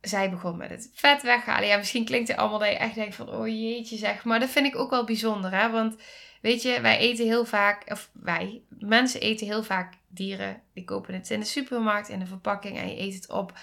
zij 0.00 0.30
begon 0.30 0.56
met 0.56 0.70
het 0.70 0.90
vet 0.94 1.22
weghalen. 1.22 1.68
Ja, 1.68 1.76
misschien 1.76 2.04
klinkt 2.04 2.28
het 2.28 2.36
allemaal 2.36 2.58
dat 2.58 2.68
je 2.68 2.76
echt 2.76 2.94
denkt 2.94 3.14
van, 3.14 3.28
oh 3.28 3.46
jeetje 3.46 3.96
zeg. 3.96 4.24
Maar 4.24 4.40
dat 4.40 4.50
vind 4.50 4.66
ik 4.66 4.76
ook 4.76 4.90
wel 4.90 5.04
bijzonder, 5.04 5.54
hè. 5.54 5.70
Want 5.70 5.96
weet 6.40 6.62
je, 6.62 6.80
wij 6.80 6.98
eten 6.98 7.26
heel 7.26 7.44
vaak, 7.44 7.90
of 7.90 8.10
wij, 8.12 8.62
mensen 8.68 9.20
eten 9.20 9.46
heel 9.46 9.62
vaak 9.62 9.94
dieren. 10.08 10.62
Die 10.74 10.84
kopen 10.84 11.14
het 11.14 11.30
in 11.30 11.40
de 11.40 11.46
supermarkt, 11.46 12.08
in 12.08 12.18
de 12.18 12.26
verpakking 12.26 12.78
en 12.78 12.88
je 12.88 13.00
eet 13.00 13.14
het 13.14 13.30
op. 13.30 13.58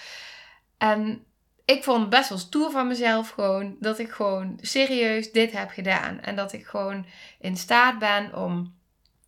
En 0.78 1.26
ik 1.72 1.84
vond 1.84 2.10
best 2.10 2.30
wel 2.30 2.38
stoer 2.38 2.72
van 2.72 2.88
mezelf 2.88 3.30
gewoon 3.30 3.76
dat 3.80 4.00
ik 4.00 4.12
gewoon 4.12 4.58
serieus 4.62 5.32
dit 5.32 5.52
heb 5.52 5.70
gedaan. 5.70 6.20
En 6.20 6.36
dat 6.36 6.54
ik 6.54 6.66
gewoon 6.66 7.06
in 7.40 7.58
staat 7.58 8.00
ben 8.00 8.36
om 8.36 8.80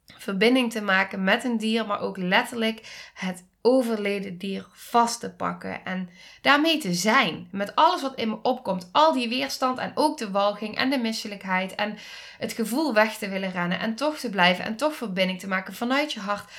verbinding 0.06 0.72
te 0.72 0.82
maken 0.82 1.24
met 1.24 1.44
een 1.44 1.58
dier, 1.58 1.86
maar 1.86 2.00
ook 2.00 2.18
letterlijk 2.18 3.10
het 3.14 3.46
overleden 3.62 4.38
dier 4.38 4.68
vast 4.72 5.20
te 5.20 5.34
pakken 5.34 5.86
en 5.86 6.10
daarmee 6.42 6.78
te 6.78 6.94
zijn. 6.94 7.48
Met 7.52 7.76
alles 7.76 8.02
wat 8.02 8.16
in 8.16 8.30
me 8.30 8.42
opkomt, 8.42 8.90
al 8.92 9.14
die 9.14 9.30
weerstand 9.30 9.78
en 9.78 9.92
ook 9.96 10.18
de 10.18 10.32
walging 10.32 10.78
en 10.78 10.90
de 10.90 10.98
misselijkheid 10.98 11.76
en 11.76 11.98
het 12.38 12.54
gevoel 12.54 12.94
weg 12.94 13.18
te 13.18 13.30
willen 13.30 13.52
rennen 13.52 13.80
en 13.80 13.96
toch 13.96 14.18
te 14.18 14.30
blijven 14.30 14.66
en 14.66 14.76
toch 14.76 14.96
verbinding 14.96 15.40
te 15.40 15.48
maken 15.48 15.74
vanuit 15.74 16.14
je 16.14 16.20
hart. 16.20 16.52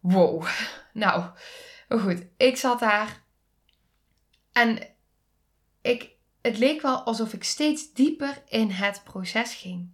Wow. 0.00 0.46
Nou, 0.92 1.24
goed, 1.88 2.26
ik 2.36 2.56
zat 2.56 2.80
daar 2.80 3.21
en 4.52 4.88
ik, 5.82 6.10
het 6.42 6.58
leek 6.58 6.82
wel 6.82 6.96
alsof 6.96 7.32
ik 7.32 7.44
steeds 7.44 7.92
dieper 7.92 8.42
in 8.48 8.70
het 8.70 9.04
proces 9.04 9.54
ging. 9.54 9.90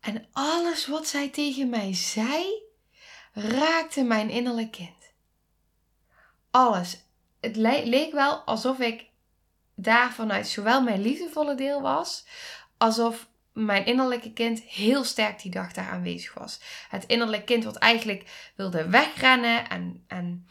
En 0.00 0.28
alles 0.32 0.86
wat 0.86 1.06
zij 1.06 1.28
tegen 1.28 1.68
mij 1.68 1.94
zei, 1.94 2.62
raakte 3.32 4.02
mijn 4.02 4.30
innerlijk 4.30 4.70
kind. 4.70 5.12
Alles. 6.50 7.06
Het 7.40 7.56
leek 7.56 8.12
wel 8.12 8.36
alsof 8.36 8.78
ik 8.78 9.06
daar 9.74 10.12
vanuit 10.12 10.48
zowel 10.48 10.82
mijn 10.82 11.00
liefdevolle 11.00 11.54
deel 11.54 11.82
was, 11.82 12.26
alsof 12.76 13.28
mijn 13.52 13.86
innerlijke 13.86 14.32
kind 14.32 14.60
heel 14.60 15.04
sterk 15.04 15.42
die 15.42 15.50
dag 15.50 15.72
daar 15.72 15.88
aanwezig 15.88 16.34
was. 16.34 16.60
Het 16.88 17.04
innerlijke 17.06 17.44
kind 17.44 17.64
wat 17.64 17.76
eigenlijk 17.76 18.52
wilde 18.56 18.88
wegrennen 18.88 19.68
en, 19.68 20.04
en 20.06 20.46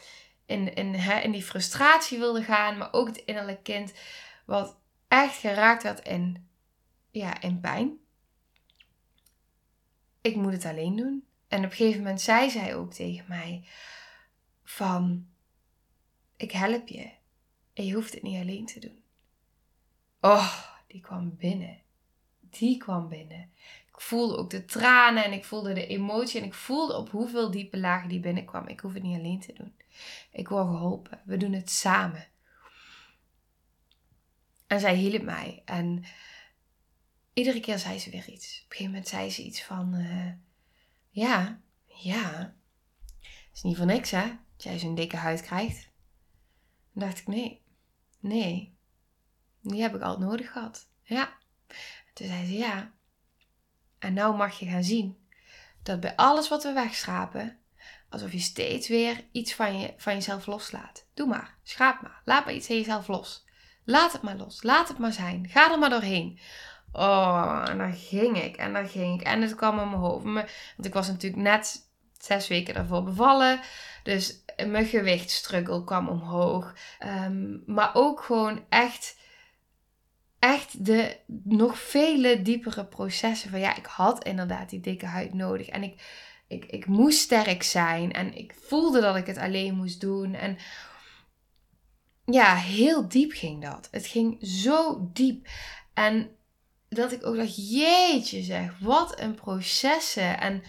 in, 0.47 0.73
in, 0.73 0.93
in 1.23 1.31
die 1.31 1.43
frustratie 1.43 2.17
wilde 2.17 2.43
gaan, 2.43 2.77
maar 2.77 2.93
ook 2.93 3.07
het 3.07 3.17
innerlijke 3.17 3.61
kind 3.61 3.93
wat 4.45 4.77
echt 5.07 5.37
geraakt 5.37 5.83
werd 5.83 6.07
in, 6.07 6.49
ja, 7.11 7.41
in 7.41 7.59
pijn. 7.59 7.97
Ik 10.21 10.35
moet 10.35 10.53
het 10.53 10.65
alleen 10.65 10.95
doen. 10.95 11.25
En 11.47 11.57
op 11.57 11.71
een 11.71 11.77
gegeven 11.77 12.01
moment 12.01 12.21
zei 12.21 12.49
zij 12.49 12.75
ook 12.75 12.93
tegen 12.93 13.25
mij 13.27 13.67
van, 14.63 15.27
ik 16.37 16.51
help 16.51 16.87
je 16.87 17.11
en 17.73 17.85
je 17.85 17.93
hoeft 17.93 18.13
het 18.13 18.23
niet 18.23 18.41
alleen 18.41 18.65
te 18.65 18.79
doen. 18.79 19.03
Oh, 20.21 20.63
die 20.87 21.01
kwam 21.01 21.35
binnen. 21.35 21.81
Die 22.39 22.77
kwam 22.77 23.07
binnen. 23.07 23.51
Ik 23.87 24.01
voelde 24.01 24.37
ook 24.37 24.49
de 24.49 24.65
tranen 24.65 25.23
en 25.23 25.33
ik 25.33 25.45
voelde 25.45 25.73
de 25.73 25.87
emotie 25.87 26.39
en 26.39 26.45
ik 26.45 26.53
voelde 26.53 26.97
op 26.97 27.09
hoeveel 27.09 27.51
diepe 27.51 27.77
lagen 27.77 28.09
die 28.09 28.19
binnenkwam. 28.19 28.67
Ik 28.67 28.79
hoef 28.79 28.93
het 28.93 29.03
niet 29.03 29.19
alleen 29.19 29.39
te 29.39 29.53
doen. 29.53 29.73
Ik 30.31 30.47
word 30.47 30.67
geholpen. 30.67 31.21
We 31.25 31.37
doen 31.37 31.53
het 31.53 31.69
samen. 31.69 32.27
En 34.67 34.79
zij 34.79 34.95
hielp 34.95 35.21
mij. 35.21 35.61
En 35.65 36.03
iedere 37.33 37.59
keer 37.59 37.79
zei 37.79 37.99
ze 37.99 38.09
weer 38.09 38.29
iets. 38.29 38.61
Op 38.63 38.71
een 38.71 38.77
gegeven 38.77 38.91
moment 38.91 39.07
zei 39.07 39.29
ze 39.29 39.43
iets 39.43 39.63
van: 39.63 39.95
uh, 39.95 40.31
Ja, 41.09 41.61
ja. 41.85 42.55
Is 43.53 43.61
niet 43.61 43.77
voor 43.77 43.85
niks, 43.85 44.11
hè? 44.11 44.27
Dat 44.27 44.63
jij 44.63 44.79
zo'n 44.79 44.95
dikke 44.95 45.17
huid 45.17 45.41
krijgt. 45.41 45.89
Dan 46.93 47.07
dacht 47.07 47.19
ik: 47.19 47.27
Nee, 47.27 47.61
nee. 48.19 48.75
Die 49.61 49.81
heb 49.81 49.95
ik 49.95 50.01
altijd 50.01 50.29
nodig 50.29 50.51
gehad. 50.51 50.87
Ja. 51.01 51.37
toen 52.13 52.27
zei 52.27 52.45
ze: 52.45 52.53
Ja. 52.53 52.95
En 53.99 54.13
nou 54.13 54.35
mag 54.35 54.59
je 54.59 54.65
gaan 54.65 54.83
zien 54.83 55.17
dat 55.83 55.99
bij 55.99 56.15
alles 56.15 56.49
wat 56.49 56.63
we 56.63 56.71
wegschrapen, 56.71 57.59
alsof 58.09 58.31
je 58.31 58.39
steeds 58.39 58.87
weer 58.87 59.23
iets 59.31 59.53
van, 59.53 59.79
je, 59.79 59.93
van 59.97 60.13
jezelf 60.13 60.45
loslaat. 60.45 61.05
Doe 61.13 61.27
maar, 61.27 61.57
schraap 61.63 62.01
maar, 62.01 62.21
laat 62.25 62.45
maar 62.45 62.53
iets 62.53 62.69
in 62.69 62.77
jezelf 62.77 63.07
los. 63.07 63.45
Laat 63.85 64.11
het 64.13 64.21
maar 64.21 64.37
los, 64.37 64.63
laat 64.63 64.87
het 64.87 64.97
maar 64.97 65.13
zijn, 65.13 65.47
ga 65.49 65.71
er 65.71 65.79
maar 65.79 65.89
doorheen. 65.89 66.39
Oh, 66.91 67.63
en 67.67 67.77
daar 67.77 67.93
ging 67.93 68.43
ik 68.43 68.57
en 68.57 68.73
daar 68.73 68.87
ging 68.87 69.21
ik. 69.21 69.27
En 69.27 69.41
het 69.41 69.55
kwam 69.55 69.79
in 69.79 69.89
mijn 69.89 70.01
hoofd. 70.01 70.23
Want 70.23 70.85
ik 70.85 70.93
was 70.93 71.07
natuurlijk 71.07 71.41
net 71.41 71.89
zes 72.17 72.47
weken 72.47 72.73
daarvoor 72.73 73.03
bevallen. 73.03 73.59
Dus 74.03 74.43
mijn 74.67 74.85
gewichtstruggle 74.85 75.83
kwam 75.83 76.07
omhoog. 76.07 76.73
Ehm, 76.99 77.57
maar 77.65 77.91
ook 77.93 78.21
gewoon 78.21 78.65
echt, 78.69 79.17
echt 80.39 80.85
de 80.85 81.17
nog 81.43 81.79
vele 81.79 82.41
diepere 82.41 82.85
processen 82.85 83.49
van 83.49 83.59
ja, 83.59 83.75
ik 83.75 83.85
had 83.85 84.23
inderdaad 84.23 84.69
die 84.69 84.79
dikke 84.79 85.05
huid 85.05 85.33
nodig. 85.33 85.67
En 85.67 85.83
ik, 85.83 86.01
ik, 86.47 86.65
ik 86.65 86.85
moest 86.85 87.19
sterk 87.19 87.63
zijn. 87.63 88.11
En 88.13 88.33
ik 88.33 88.53
voelde 88.61 89.01
dat 89.01 89.15
ik 89.15 89.25
het 89.25 89.37
alleen 89.37 89.75
moest 89.75 90.01
doen. 90.01 90.33
En 90.33 90.57
ja, 92.25 92.55
heel 92.55 93.07
diep 93.07 93.31
ging 93.31 93.61
dat. 93.61 93.87
Het 93.91 94.07
ging 94.07 94.37
zo 94.47 95.09
diep. 95.13 95.47
En 95.93 96.29
dat 96.89 97.11
ik 97.11 97.25
ook 97.25 97.35
dacht, 97.35 97.69
jeetje 97.69 98.41
zeg, 98.41 98.79
wat 98.79 99.19
een 99.19 99.35
processen. 99.35 100.39
En 100.39 100.63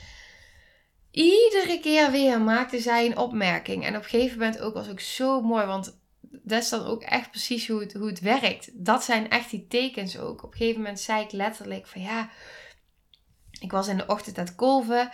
iedere 1.10 1.78
keer 1.80 2.10
weer 2.10 2.40
maakte 2.40 2.78
zij 2.78 3.06
een 3.06 3.18
opmerking. 3.18 3.84
En 3.84 3.96
op 3.96 4.02
een 4.02 4.08
gegeven 4.08 4.38
moment 4.38 4.60
ook 4.60 4.74
was 4.74 4.88
ook 4.88 5.00
zo 5.00 5.40
mooi, 5.40 5.66
want 5.66 5.98
dat 6.20 6.62
is 6.62 6.68
dan 6.68 6.86
ook 6.86 7.02
echt 7.02 7.30
precies 7.30 7.68
hoe 7.68 7.80
het, 7.80 7.92
hoe 7.92 8.06
het 8.06 8.20
werkt. 8.20 8.70
Dat 8.84 9.04
zijn 9.04 9.30
echt 9.30 9.50
die 9.50 9.66
tekens 9.66 10.18
ook. 10.18 10.42
Op 10.42 10.52
een 10.52 10.58
gegeven 10.58 10.80
moment 10.80 11.00
zei 11.00 11.24
ik 11.24 11.32
letterlijk 11.32 11.86
van 11.86 12.00
ja, 12.02 12.30
ik 13.60 13.70
was 13.70 13.88
in 13.88 13.96
de 13.96 14.06
ochtend 14.06 14.38
aan 14.38 14.44
het 14.44 14.54
kolven. 14.54 15.10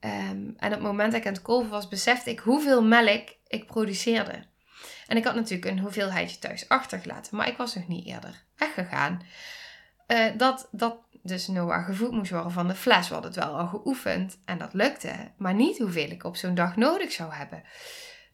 Ehm, 0.00 0.50
en 0.56 0.66
op 0.66 0.70
het 0.70 0.80
moment 0.80 1.12
dat 1.12 1.20
ik 1.20 1.26
aan 1.26 1.32
het 1.32 1.42
kolven 1.42 1.70
was, 1.70 1.88
besefte 1.88 2.30
ik 2.30 2.38
hoeveel 2.38 2.84
melk 2.84 3.28
ik 3.46 3.66
produceerde. 3.66 4.44
En 5.06 5.16
ik 5.16 5.24
had 5.24 5.34
natuurlijk 5.34 5.70
een 5.70 5.78
hoeveelheidje 5.78 6.38
thuis 6.38 6.68
achtergelaten, 6.68 7.36
maar 7.36 7.48
ik 7.48 7.56
was 7.56 7.74
nog 7.74 7.88
niet 7.88 8.06
eerder 8.06 8.44
weggegaan. 8.56 9.22
Uh, 10.06 10.26
dat, 10.36 10.68
dat 10.70 10.96
dus 11.22 11.46
Noah 11.46 11.84
gevoed 11.84 12.10
moest 12.10 12.30
worden 12.30 12.52
van 12.52 12.68
de 12.68 12.74
fles. 12.74 13.08
We 13.08 13.14
hadden 13.14 13.32
het 13.32 13.44
wel 13.44 13.58
al 13.58 13.66
geoefend 13.66 14.38
en 14.44 14.58
dat 14.58 14.74
lukte. 14.74 15.30
Maar 15.36 15.54
niet 15.54 15.78
hoeveel 15.78 16.10
ik 16.10 16.24
op 16.24 16.36
zo'n 16.36 16.54
dag 16.54 16.76
nodig 16.76 17.12
zou 17.12 17.32
hebben. 17.32 17.62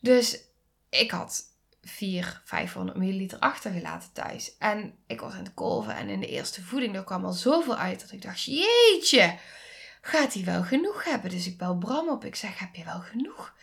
Dus 0.01 0.41
ik 0.91 1.11
had 1.11 1.43
400, 1.83 2.41
500 2.45 2.99
milliliter 2.99 3.39
achtergelaten 3.39 4.13
thuis. 4.13 4.57
En 4.59 4.95
ik 5.07 5.21
was 5.21 5.33
aan 5.33 5.45
het 5.45 5.55
kolven 5.55 5.97
en 5.97 6.09
in 6.09 6.21
de 6.21 6.27
eerste 6.27 6.63
voeding 6.63 6.97
er 6.97 7.05
kwam 7.05 7.25
al 7.25 7.33
zoveel 7.33 7.77
uit 7.77 8.01
dat 8.01 8.13
ik 8.13 8.23
dacht, 8.23 8.43
jeetje, 8.45 9.39
gaat 10.07 10.33
hij 10.33 10.45
wel 10.45 10.63
genoeg 10.63 11.05
hebben? 11.05 11.31
Dus 11.31 11.47
ik 11.47 11.59
bel 11.59 11.77
Bram 11.79 12.09
op. 12.09 12.25
Ik 12.25 12.37
zeg, 12.37 12.59
heb 12.59 12.75
je 12.75 12.85
wel 12.85 13.01
genoeg? 13.01 13.55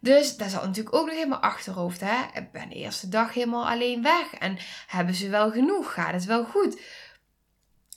Dus 0.00 0.36
daar 0.36 0.48
zat 0.48 0.64
natuurlijk 0.64 0.96
ook 0.96 1.06
nog 1.06 1.14
helemaal 1.14 1.38
achterhoofd. 1.38 2.00
Hè? 2.00 2.40
Ik 2.40 2.52
ben 2.52 2.68
de 2.68 2.74
eerste 2.74 3.08
dag 3.08 3.34
helemaal 3.34 3.68
alleen 3.68 4.02
weg. 4.02 4.34
En 4.34 4.58
hebben 4.86 5.14
ze 5.14 5.28
wel 5.28 5.50
genoeg? 5.50 5.92
Gaat 5.92 6.12
het 6.12 6.24
wel 6.24 6.44
goed? 6.44 6.80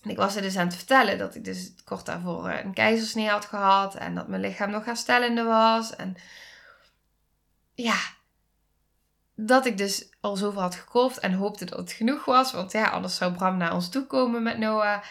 En 0.04 0.10
ik 0.10 0.18
was 0.18 0.36
er 0.36 0.42
dus 0.42 0.58
aan 0.58 0.68
het 0.68 0.76
vertellen 0.76 1.18
dat 1.18 1.36
ik 1.36 1.44
dus 1.44 1.74
kort 1.86 2.06
daarvoor 2.06 2.50
een 2.50 2.74
keizersnee 2.74 3.30
had 3.30 3.46
gehad. 3.46 3.96
En 3.96 4.16
dat 4.16 4.28
mijn 4.28 4.42
lichaam 4.42 4.70
nog 4.70 4.86
herstellende 4.86 5.44
was. 5.44 5.96
En 5.96 6.16
ja, 7.74 7.98
dat 9.36 9.66
ik 9.66 9.78
dus 9.78 10.10
al 10.22 10.36
zoveel 10.36 10.62
had 10.62 10.76
gekolfd 10.76 11.20
en 11.20 11.34
hoopte 11.34 11.66
dat 11.66 11.80
het 11.80 11.92
genoeg 11.92 12.26
was. 12.26 12.52
Want 12.52 12.72
ja, 12.72 12.90
anders 12.90 13.16
zou 13.16 13.34
Bram 13.34 13.58
naar 13.58 13.74
ons 13.74 13.90
toe 13.90 14.06
komen 14.06 14.44
met 14.44 14.58
Noah. 14.58 15.02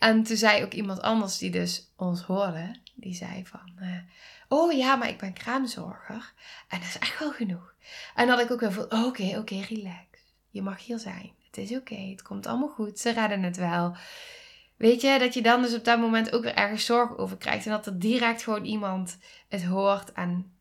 En 0.00 0.22
toen 0.22 0.36
zei 0.36 0.64
ook 0.64 0.72
iemand 0.72 1.00
anders 1.02 1.38
die 1.38 1.50
dus 1.50 1.92
ons 1.96 2.22
hoorde. 2.22 2.76
Die 2.94 3.14
zei 3.14 3.46
van... 3.46 3.72
Uh, 3.80 3.96
oh 4.48 4.72
ja, 4.72 4.96
maar 4.96 5.08
ik 5.08 5.18
ben 5.18 5.32
kraamzorger. 5.32 6.32
En 6.68 6.78
dat 6.78 6.88
is 6.88 6.98
echt 6.98 7.18
wel 7.18 7.32
genoeg. 7.32 7.74
En 8.14 8.26
dat 8.26 8.40
ik 8.40 8.50
ook 8.50 8.60
weer 8.60 8.72
voel, 8.72 8.84
oké, 8.84 9.38
oké, 9.38 9.60
relax. 9.68 10.06
Je 10.50 10.62
mag 10.62 10.84
hier 10.84 10.98
zijn. 10.98 11.32
Het 11.46 11.56
is 11.56 11.76
oké, 11.76 11.94
het 11.94 12.22
komt 12.22 12.46
allemaal 12.46 12.68
goed. 12.68 12.98
Ze 12.98 13.10
redden 13.10 13.42
het 13.42 13.56
wel. 13.56 13.96
Weet 14.76 15.00
je, 15.00 15.18
dat 15.18 15.34
je 15.34 15.42
dan 15.42 15.62
dus 15.62 15.74
op 15.74 15.84
dat 15.84 15.98
moment 15.98 16.32
ook 16.32 16.42
weer 16.42 16.54
ergens 16.54 16.84
zorg 16.84 17.16
over 17.16 17.36
krijgt. 17.36 17.64
En 17.64 17.70
dat 17.70 17.86
er 17.86 17.98
direct 17.98 18.42
gewoon 18.42 18.64
iemand 18.64 19.18
het 19.48 19.64
hoort 19.64 20.12
en 20.12 20.52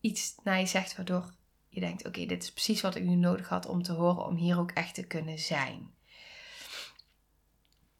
iets 0.00 0.34
naar 0.42 0.60
je 0.60 0.66
zegt 0.66 0.96
waardoor 0.96 1.32
je 1.68 1.80
denkt: 1.80 2.06
oké, 2.06 2.26
dit 2.26 2.42
is 2.42 2.52
precies 2.52 2.80
wat 2.80 2.94
ik 2.94 3.04
nu 3.04 3.14
nodig 3.14 3.48
had 3.48 3.66
om 3.66 3.82
te 3.82 3.92
horen, 3.92 4.26
om 4.26 4.36
hier 4.36 4.58
ook 4.58 4.70
echt 4.70 4.94
te 4.94 5.06
kunnen 5.06 5.38
zijn. 5.38 5.94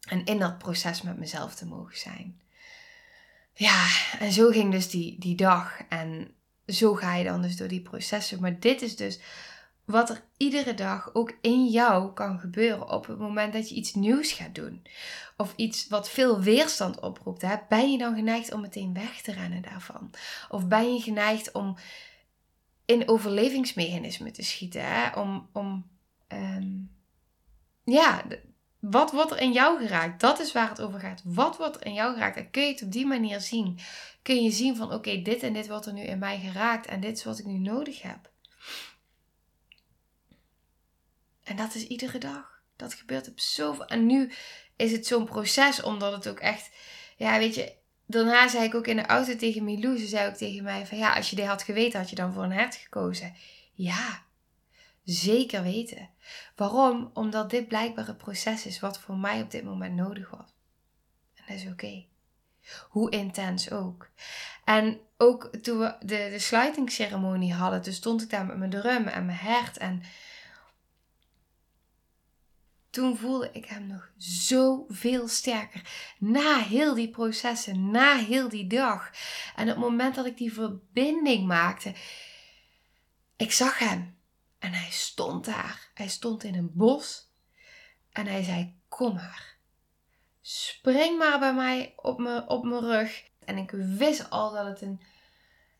En 0.05 0.25
in 0.25 0.39
dat 0.39 0.57
proces 0.57 1.01
met 1.01 1.17
mezelf 1.17 1.55
te 1.55 1.65
mogen 1.65 1.97
zijn. 1.97 2.41
Ja, 3.53 3.87
en 4.19 4.31
zo 4.31 4.49
ging 4.49 4.71
dus 4.71 4.89
die, 4.89 5.19
die 5.19 5.35
dag. 5.35 5.81
En 5.89 6.31
zo 6.67 6.93
ga 6.93 7.15
je 7.15 7.23
dan 7.23 7.41
dus 7.41 7.57
door 7.57 7.67
die 7.67 7.81
processen. 7.81 8.41
Maar 8.41 8.59
dit 8.59 8.81
is 8.81 8.95
dus 8.95 9.19
wat 9.85 10.09
er 10.09 10.23
iedere 10.37 10.73
dag 10.73 11.09
ook 11.13 11.37
in 11.41 11.67
jou 11.67 12.13
kan 12.13 12.39
gebeuren 12.39 12.89
op 12.89 13.07
het 13.07 13.19
moment 13.19 13.53
dat 13.53 13.69
je 13.69 13.75
iets 13.75 13.93
nieuws 13.93 14.31
gaat 14.31 14.55
doen. 14.55 14.81
Of 15.37 15.53
iets 15.55 15.87
wat 15.87 16.09
veel 16.09 16.41
weerstand 16.41 16.99
oproept. 16.99 17.67
Ben 17.69 17.91
je 17.91 17.97
dan 17.97 18.15
geneigd 18.15 18.53
om 18.53 18.61
meteen 18.61 18.93
weg 18.93 19.21
te 19.21 19.31
rennen 19.31 19.61
daarvan? 19.61 20.11
Of 20.49 20.67
ben 20.67 20.93
je 20.93 21.01
geneigd 21.01 21.51
om 21.51 21.77
in 22.85 23.07
overlevingsmechanismen 23.07 24.33
te 24.33 24.43
schieten? 24.43 24.85
Hè? 24.85 25.19
Om, 25.19 25.49
om 25.53 25.89
ehm, 26.27 26.73
ja, 27.83 28.23
wat 28.89 29.11
wordt 29.11 29.31
er 29.31 29.39
in 29.39 29.51
jou 29.51 29.81
geraakt? 29.81 30.19
Dat 30.19 30.39
is 30.39 30.51
waar 30.51 30.69
het 30.69 30.81
over 30.81 30.99
gaat. 30.99 31.21
Wat 31.23 31.57
wordt 31.57 31.75
er 31.75 31.85
in 31.85 31.93
jou 31.93 32.13
geraakt? 32.13 32.37
En 32.37 32.51
kun 32.51 32.63
je 32.63 32.71
het 32.71 32.81
op 32.81 32.91
die 32.91 33.05
manier 33.05 33.41
zien? 33.41 33.79
Kun 34.21 34.43
je 34.43 34.51
zien 34.51 34.75
van 34.75 34.93
oké, 34.93 35.21
dit 35.21 35.43
en 35.43 35.53
dit 35.53 35.67
wordt 35.67 35.85
er 35.85 35.93
nu 35.93 36.01
in 36.01 36.19
mij 36.19 36.39
geraakt 36.39 36.85
en 36.85 36.99
dit 36.99 37.17
is 37.17 37.23
wat 37.23 37.39
ik 37.39 37.45
nu 37.45 37.57
nodig 37.57 38.01
heb. 38.01 38.29
En 41.43 41.55
dat 41.55 41.75
is 41.75 41.87
iedere 41.87 42.17
dag. 42.17 42.61
Dat 42.75 42.93
gebeurt 42.93 43.29
op 43.29 43.39
zoveel. 43.39 43.85
En 43.85 44.05
nu 44.05 44.31
is 44.75 44.91
het 44.91 45.07
zo'n 45.07 45.25
proces, 45.25 45.81
omdat 45.81 46.11
het 46.13 46.27
ook 46.27 46.39
echt. 46.39 46.69
Ja, 47.17 47.37
weet 47.37 47.55
je. 47.55 47.73
Daarna 48.07 48.47
zei 48.47 48.63
ik 48.63 48.75
ook 48.75 48.87
in 48.87 48.95
de 48.95 49.05
auto 49.05 49.35
tegen 49.35 49.63
Milou. 49.63 49.97
Ze 49.97 50.07
zei 50.07 50.27
ook 50.27 50.35
tegen 50.35 50.63
mij: 50.63 50.85
van 50.85 50.97
ja, 50.97 51.13
als 51.13 51.29
je 51.29 51.35
dit 51.35 51.45
had 51.45 51.63
geweten, 51.63 51.99
had 51.99 52.09
je 52.09 52.15
dan 52.15 52.33
voor 52.33 52.43
een 52.43 52.51
hert 52.51 52.75
gekozen. 52.75 53.35
Ja, 53.73 54.24
zeker 55.05 55.63
weten. 55.63 56.09
Waarom? 56.55 57.09
Omdat 57.13 57.49
dit 57.49 57.67
blijkbaar 57.67 58.07
het 58.07 58.17
proces 58.17 58.65
is 58.65 58.79
wat 58.79 58.99
voor 58.99 59.17
mij 59.17 59.41
op 59.41 59.51
dit 59.51 59.63
moment 59.63 59.95
nodig 59.95 60.29
was. 60.29 60.55
En 61.35 61.43
dat 61.47 61.57
is 61.57 61.67
oké. 61.71 62.05
Hoe 62.89 63.11
intens 63.11 63.71
ook. 63.71 64.09
En 64.63 64.99
ook 65.17 65.55
toen 65.61 65.79
we 65.79 65.95
de, 65.99 66.27
de 66.29 66.39
sluitingsceremonie 66.39 67.53
hadden, 67.53 67.81
toen 67.81 67.93
stond 67.93 68.21
ik 68.21 68.29
daar 68.29 68.45
met 68.45 68.57
mijn 68.57 68.69
drum 68.69 69.07
en 69.07 69.25
mijn 69.25 69.37
hert. 69.37 69.77
En 69.77 70.03
toen 72.89 73.17
voelde 73.17 73.49
ik 73.51 73.65
hem 73.65 73.87
nog 73.87 74.11
zoveel 74.17 75.27
sterker. 75.27 75.81
Na 76.19 76.57
heel 76.57 76.93
die 76.93 77.09
processen, 77.09 77.91
na 77.91 78.17
heel 78.17 78.49
die 78.49 78.67
dag. 78.67 79.11
En 79.55 79.63
op 79.63 79.75
het 79.75 79.77
moment 79.77 80.15
dat 80.15 80.25
ik 80.25 80.37
die 80.37 80.53
verbinding 80.53 81.47
maakte, 81.47 81.93
ik 83.35 83.51
zag 83.51 83.79
hem. 83.79 84.14
En 84.65 84.73
hij 84.73 84.91
stond 84.91 85.45
daar. 85.45 85.91
Hij 85.93 86.07
stond 86.07 86.43
in 86.43 86.55
een 86.55 86.71
bos. 86.73 87.29
En 88.11 88.27
hij 88.27 88.43
zei: 88.43 88.79
Kom 88.87 89.13
maar. 89.13 89.57
Spring 90.41 91.17
maar 91.17 91.39
bij 91.39 91.53
mij 91.53 91.93
op 91.95 92.19
mijn, 92.19 92.47
op 92.49 92.63
mijn 92.63 92.81
rug. 92.81 93.23
En 93.39 93.57
ik 93.57 93.71
wist 93.71 94.29
al 94.29 94.53
dat 94.53 94.65
het 94.65 94.81
een, 94.81 95.01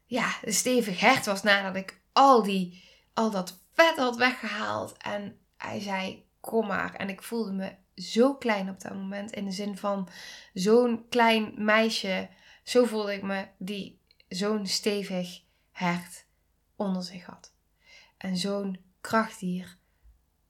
ja, 0.05 0.35
een 0.41 0.53
stevig 0.53 0.99
hert 0.99 1.25
was 1.25 1.43
nadat 1.43 1.75
ik 1.75 2.01
al, 2.11 2.43
die, 2.43 2.83
al 3.13 3.31
dat 3.31 3.59
vet 3.73 3.97
had 3.97 4.15
weggehaald. 4.15 4.97
En 4.97 5.39
hij 5.57 5.79
zei: 5.79 6.27
kom 6.39 6.67
maar. 6.67 6.93
En 6.93 7.09
ik 7.09 7.23
voelde 7.23 7.51
me 7.51 7.75
zo 7.95 8.35
klein 8.35 8.69
op 8.69 8.81
dat 8.81 8.93
moment. 8.93 9.31
In 9.31 9.45
de 9.45 9.51
zin 9.51 9.77
van 9.77 10.09
zo'n 10.53 11.05
klein 11.09 11.53
meisje. 11.57 12.29
Zo 12.63 12.85
voelde 12.85 13.13
ik 13.13 13.21
me 13.21 13.47
die 13.57 14.01
zo'n 14.27 14.67
stevig 14.67 15.41
hert 15.71 16.25
onder 16.75 17.03
zich 17.03 17.25
had. 17.25 17.54
En 18.17 18.37
zo'n 18.37 18.79
krachtdier 19.01 19.77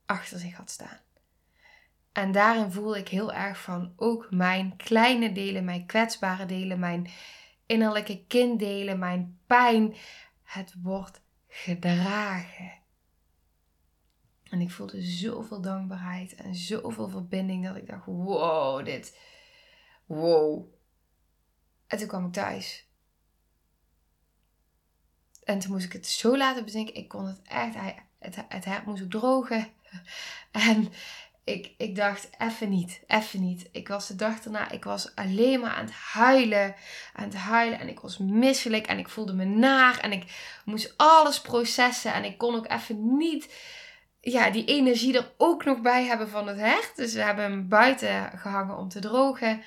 achter 0.06 0.40
zich 0.40 0.56
had 0.56 0.70
staan. 0.70 1.00
En 2.12 2.32
daarin 2.32 2.72
voelde 2.72 3.00
ik 3.00 3.08
heel 3.08 3.34
erg 3.34 3.62
van 3.62 3.94
ook 3.96 4.32
mijn 4.32 4.76
kleine 4.76 5.32
delen, 5.32 5.66
mijn 5.66 5.86
kwetsbare 5.86 6.46
delen, 6.46 6.80
mijn 6.80 7.08
innerlijke 7.66 8.26
kinddelen, 8.28 9.00
mijn 9.00 9.40
pijn. 9.48 9.96
Het 10.44 10.74
wordt 10.82 11.22
gedragen. 11.48 12.74
En 14.44 14.62
ik 14.62 14.72
voelde 14.72 15.02
zoveel 15.02 15.62
dankbaarheid 15.62 16.36
en 16.36 16.56
zoveel 16.56 17.08
verbinding 17.08 17.66
dat 17.66 17.76
ik 17.76 17.88
dacht: 17.88 18.06
wow, 18.06 18.86
dit. 18.86 19.20
Wow. 20.06 20.66
En 21.88 21.98
toen 21.98 22.08
kwam 22.08 22.26
ik 22.26 22.34
thuis. 22.34 22.88
En 25.46 25.60
toen 25.60 25.72
moest 25.72 25.86
ik 25.86 25.94
het 25.94 26.08
zo 26.08 26.38
laten 26.38 26.64
bezinken. 26.64 26.96
Ik 26.96 27.08
kon 27.08 27.26
het 27.26 27.42
echt. 27.44 27.76
Het, 28.20 28.36
het 28.48 28.86
moest 28.86 29.04
ook 29.04 29.10
drogen. 29.10 29.68
En 30.52 30.92
ik, 31.44 31.72
ik 31.78 31.96
dacht, 31.96 32.30
even 32.38 32.70
niet, 32.70 33.02
even 33.08 33.42
niet. 33.42 33.70
Ik 33.72 33.88
was 33.88 34.08
de 34.08 34.16
dag 34.16 34.40
daarna, 34.40 34.72
ik 34.72 34.84
was 34.84 35.16
alleen 35.16 35.60
maar 35.60 35.74
aan 35.74 35.86
het 35.86 35.94
huilen, 35.94 36.76
aan 37.14 37.24
het 37.24 37.36
huilen. 37.36 37.80
En 37.80 37.88
ik 37.88 38.00
was 38.00 38.18
misselijk 38.18 38.88
en 38.88 38.98
ik 38.98 39.10
voelde 39.10 39.34
me 39.34 39.46
naar. 39.46 40.00
En 40.00 40.12
ik 40.12 40.24
moest 40.66 40.94
alles 40.98 41.42
processen. 41.42 42.14
En 42.14 42.24
ik 42.24 42.38
kon 42.38 42.56
ook 42.56 42.72
even 42.72 43.18
niet 43.18 43.50
ja, 44.32 44.50
die 44.50 44.66
energie 44.66 45.18
er 45.18 45.32
ook 45.38 45.66
nog 45.66 45.82
bij 45.82 46.06
hebben 46.06 46.30
van 46.30 46.48
het 46.48 46.58
hert. 46.58 46.96
Dus 46.96 47.14
we 47.14 47.22
hebben 47.22 47.44
hem 47.44 47.68
buiten 47.68 48.32
gehangen 48.36 48.78
om 48.78 48.90
te 48.90 49.00
drogen. 49.00 49.62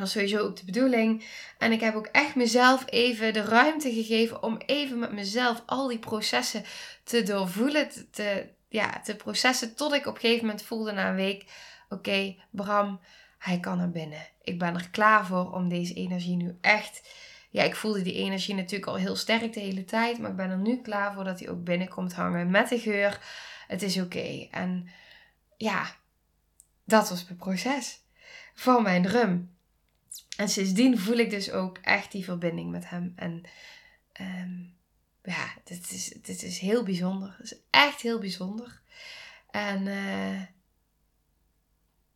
Was 0.00 0.12
sowieso 0.12 0.38
ook 0.38 0.56
de 0.56 0.64
bedoeling. 0.64 1.24
En 1.58 1.72
ik 1.72 1.80
heb 1.80 1.94
ook 1.94 2.06
echt 2.06 2.34
mezelf 2.34 2.84
even 2.86 3.32
de 3.32 3.42
ruimte 3.42 3.92
gegeven 3.92 4.42
om 4.42 4.58
even 4.66 4.98
met 4.98 5.12
mezelf 5.12 5.62
al 5.66 5.88
die 5.88 5.98
processen 5.98 6.64
te 7.04 7.22
doorvoelen. 7.22 7.88
Te, 8.10 8.48
ja, 8.68 9.00
te 9.00 9.16
processen 9.16 9.74
tot 9.74 9.94
ik 9.94 10.06
op 10.06 10.14
een 10.14 10.20
gegeven 10.20 10.46
moment 10.46 10.62
voelde 10.62 10.92
na 10.92 11.08
een 11.08 11.14
week: 11.14 11.44
oké, 11.88 12.36
Bram, 12.50 13.00
hij 13.38 13.60
kan 13.60 13.80
er 13.80 13.90
binnen. 13.90 14.26
Ik 14.42 14.58
ben 14.58 14.74
er 14.74 14.90
klaar 14.90 15.26
voor 15.26 15.52
om 15.52 15.68
deze 15.68 15.94
energie 15.94 16.36
nu 16.36 16.58
echt. 16.60 17.08
Ja, 17.50 17.62
ik 17.62 17.76
voelde 17.76 18.02
die 18.02 18.14
energie 18.14 18.54
natuurlijk 18.54 18.90
al 18.90 18.96
heel 18.96 19.16
sterk 19.16 19.52
de 19.52 19.60
hele 19.60 19.84
tijd. 19.84 20.18
Maar 20.18 20.30
ik 20.30 20.36
ben 20.36 20.50
er 20.50 20.58
nu 20.58 20.80
klaar 20.82 21.12
voor 21.14 21.24
dat 21.24 21.40
hij 21.40 21.48
ook 21.48 21.64
binnenkomt 21.64 22.14
hangen 22.14 22.50
met 22.50 22.68
de 22.68 22.78
geur. 22.78 23.20
Het 23.66 23.82
is 23.82 23.98
oké. 23.98 24.48
En 24.50 24.88
ja, 25.56 25.94
dat 26.84 27.08
was 27.08 27.24
het 27.28 27.36
proces 27.36 28.00
van 28.54 28.82
mijn 28.82 29.02
drum. 29.02 29.58
En 30.36 30.48
sindsdien 30.48 30.98
voel 30.98 31.16
ik 31.16 31.30
dus 31.30 31.50
ook 31.50 31.78
echt 31.78 32.12
die 32.12 32.24
verbinding 32.24 32.70
met 32.70 32.88
hem. 32.88 33.12
En 33.16 33.42
um, 34.20 34.76
ja, 35.22 35.54
dit 35.64 35.90
is, 35.90 36.08
dit 36.22 36.42
is 36.42 36.58
heel 36.58 36.82
bijzonder. 36.82 37.34
Het 37.38 37.52
is 37.52 37.58
echt 37.70 38.00
heel 38.00 38.18
bijzonder. 38.18 38.80
En 39.50 39.86
uh, 39.86 40.40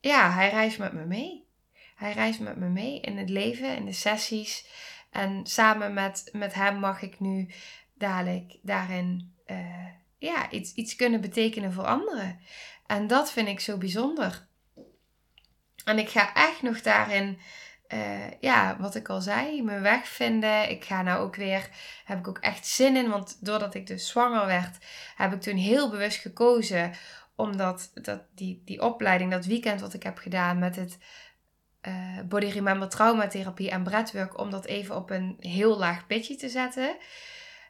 ja, 0.00 0.32
hij 0.32 0.50
reist 0.50 0.78
met 0.78 0.92
me 0.92 1.04
mee. 1.04 1.46
Hij 1.94 2.12
reist 2.12 2.40
met 2.40 2.56
me 2.56 2.68
mee 2.68 3.00
in 3.00 3.18
het 3.18 3.28
leven, 3.28 3.76
in 3.76 3.84
de 3.84 3.92
sessies. 3.92 4.66
En 5.10 5.46
samen 5.46 5.94
met, 5.94 6.28
met 6.32 6.54
hem 6.54 6.78
mag 6.78 7.02
ik 7.02 7.20
nu 7.20 7.50
dadelijk 7.94 8.58
daarin 8.62 9.34
uh, 9.46 9.86
ja, 10.18 10.50
iets, 10.50 10.74
iets 10.74 10.96
kunnen 10.96 11.20
betekenen 11.20 11.72
voor 11.72 11.84
anderen. 11.84 12.40
En 12.86 13.06
dat 13.06 13.32
vind 13.32 13.48
ik 13.48 13.60
zo 13.60 13.76
bijzonder. 13.78 14.46
En 15.84 15.98
ik 15.98 16.08
ga 16.08 16.34
echt 16.34 16.62
nog 16.62 16.80
daarin, 16.80 17.38
uh, 17.94 18.40
ja, 18.40 18.76
wat 18.78 18.94
ik 18.94 19.08
al 19.08 19.20
zei, 19.20 19.62
mijn 19.62 19.82
weg 19.82 20.08
vinden. 20.08 20.70
Ik 20.70 20.84
ga 20.84 21.02
nou 21.02 21.22
ook 21.22 21.36
weer, 21.36 21.68
heb 22.04 22.18
ik 22.18 22.28
ook 22.28 22.38
echt 22.38 22.66
zin 22.66 22.96
in. 22.96 23.08
Want 23.08 23.44
doordat 23.44 23.74
ik 23.74 23.86
dus 23.86 24.08
zwanger 24.08 24.46
werd, 24.46 24.78
heb 25.16 25.32
ik 25.32 25.40
toen 25.40 25.56
heel 25.56 25.90
bewust 25.90 26.20
gekozen. 26.20 26.92
Omdat 27.36 27.90
dat, 27.94 28.22
die, 28.34 28.62
die 28.64 28.82
opleiding, 28.82 29.30
dat 29.30 29.44
weekend 29.44 29.80
wat 29.80 29.94
ik 29.94 30.02
heb 30.02 30.18
gedaan 30.18 30.58
met 30.58 30.76
het 30.76 30.98
uh, 31.82 32.20
Body 32.28 32.46
Remember 32.46 32.88
Traumatherapie 32.88 33.70
en 33.70 33.82
breathwork. 33.82 34.38
Om 34.38 34.50
dat 34.50 34.64
even 34.64 34.96
op 34.96 35.10
een 35.10 35.36
heel 35.38 35.78
laag 35.78 36.06
pitje 36.06 36.36
te 36.36 36.48
zetten. 36.48 36.96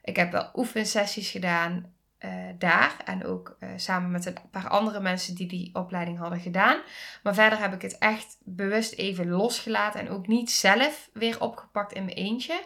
Ik 0.02 0.16
heb 0.16 0.32
wel 0.32 0.50
oefensessies 0.54 1.30
gedaan 1.30 1.93
uh, 2.24 2.30
daar. 2.58 2.96
En 3.04 3.24
ook 3.24 3.56
uh, 3.60 3.68
samen 3.76 4.10
met 4.10 4.26
een 4.26 4.36
paar 4.50 4.68
andere 4.68 5.00
mensen 5.00 5.34
die 5.34 5.46
die 5.46 5.74
opleiding 5.74 6.18
hadden 6.18 6.40
gedaan. 6.40 6.80
Maar 7.22 7.34
verder 7.34 7.58
heb 7.58 7.72
ik 7.72 7.82
het 7.82 7.98
echt 7.98 8.36
bewust 8.44 8.92
even 8.92 9.28
losgelaten. 9.28 10.00
En 10.00 10.10
ook 10.10 10.26
niet 10.26 10.50
zelf 10.50 11.10
weer 11.12 11.40
opgepakt 11.40 11.92
in 11.92 12.04
mijn 12.04 12.16
eentje. 12.16 12.64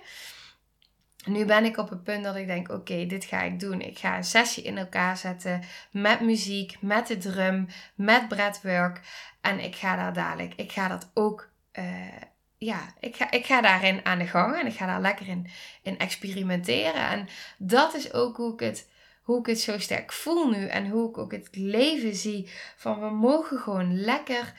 Nu 1.24 1.44
ben 1.44 1.64
ik 1.64 1.76
op 1.76 1.90
het 1.90 2.02
punt 2.02 2.24
dat 2.24 2.36
ik 2.36 2.46
denk: 2.46 2.70
oké, 2.70 3.06
dit 3.06 3.24
ga 3.24 3.42
ik 3.42 3.60
doen. 3.60 3.80
Ik 3.80 3.98
ga 3.98 4.16
een 4.16 4.24
sessie 4.24 4.62
in 4.62 4.78
elkaar 4.78 5.16
zetten 5.16 5.62
met 5.90 6.20
muziek, 6.20 6.76
met 6.80 7.06
de 7.06 7.16
drum, 7.16 7.66
met 7.94 8.28
breathwork. 8.28 9.00
En 9.40 9.60
ik 9.60 9.76
ga 9.76 9.96
daar 9.96 10.12
dadelijk, 10.12 10.54
ik 10.54 10.72
ga 10.72 10.88
dat 10.88 11.10
ook. 11.14 11.48
Uh, 11.72 11.84
ja, 12.58 12.94
ik 13.00 13.16
ga, 13.16 13.30
ik 13.30 13.46
ga 13.46 13.60
daarin 13.60 14.04
aan 14.04 14.18
de 14.18 14.26
gang 14.26 14.60
en 14.60 14.66
ik 14.66 14.76
ga 14.76 14.86
daar 14.86 15.00
lekker 15.00 15.28
in, 15.28 15.46
in 15.82 15.98
experimenteren. 15.98 17.08
En 17.08 17.28
dat 17.58 17.94
is 17.94 18.12
ook 18.12 18.36
hoe 18.36 18.52
ik 18.52 18.60
het 18.60 18.88
hoe 19.28 19.38
ik 19.38 19.46
het 19.46 19.60
zo 19.60 19.78
sterk 19.78 20.12
voel 20.12 20.50
nu 20.50 20.66
en 20.66 20.88
hoe 20.88 21.08
ik 21.08 21.18
ook 21.18 21.32
het 21.32 21.48
leven 21.52 22.14
zie. 22.14 22.50
Van 22.76 23.00
we 23.00 23.10
mogen 23.10 23.58
gewoon 23.58 24.00
lekker 24.00 24.54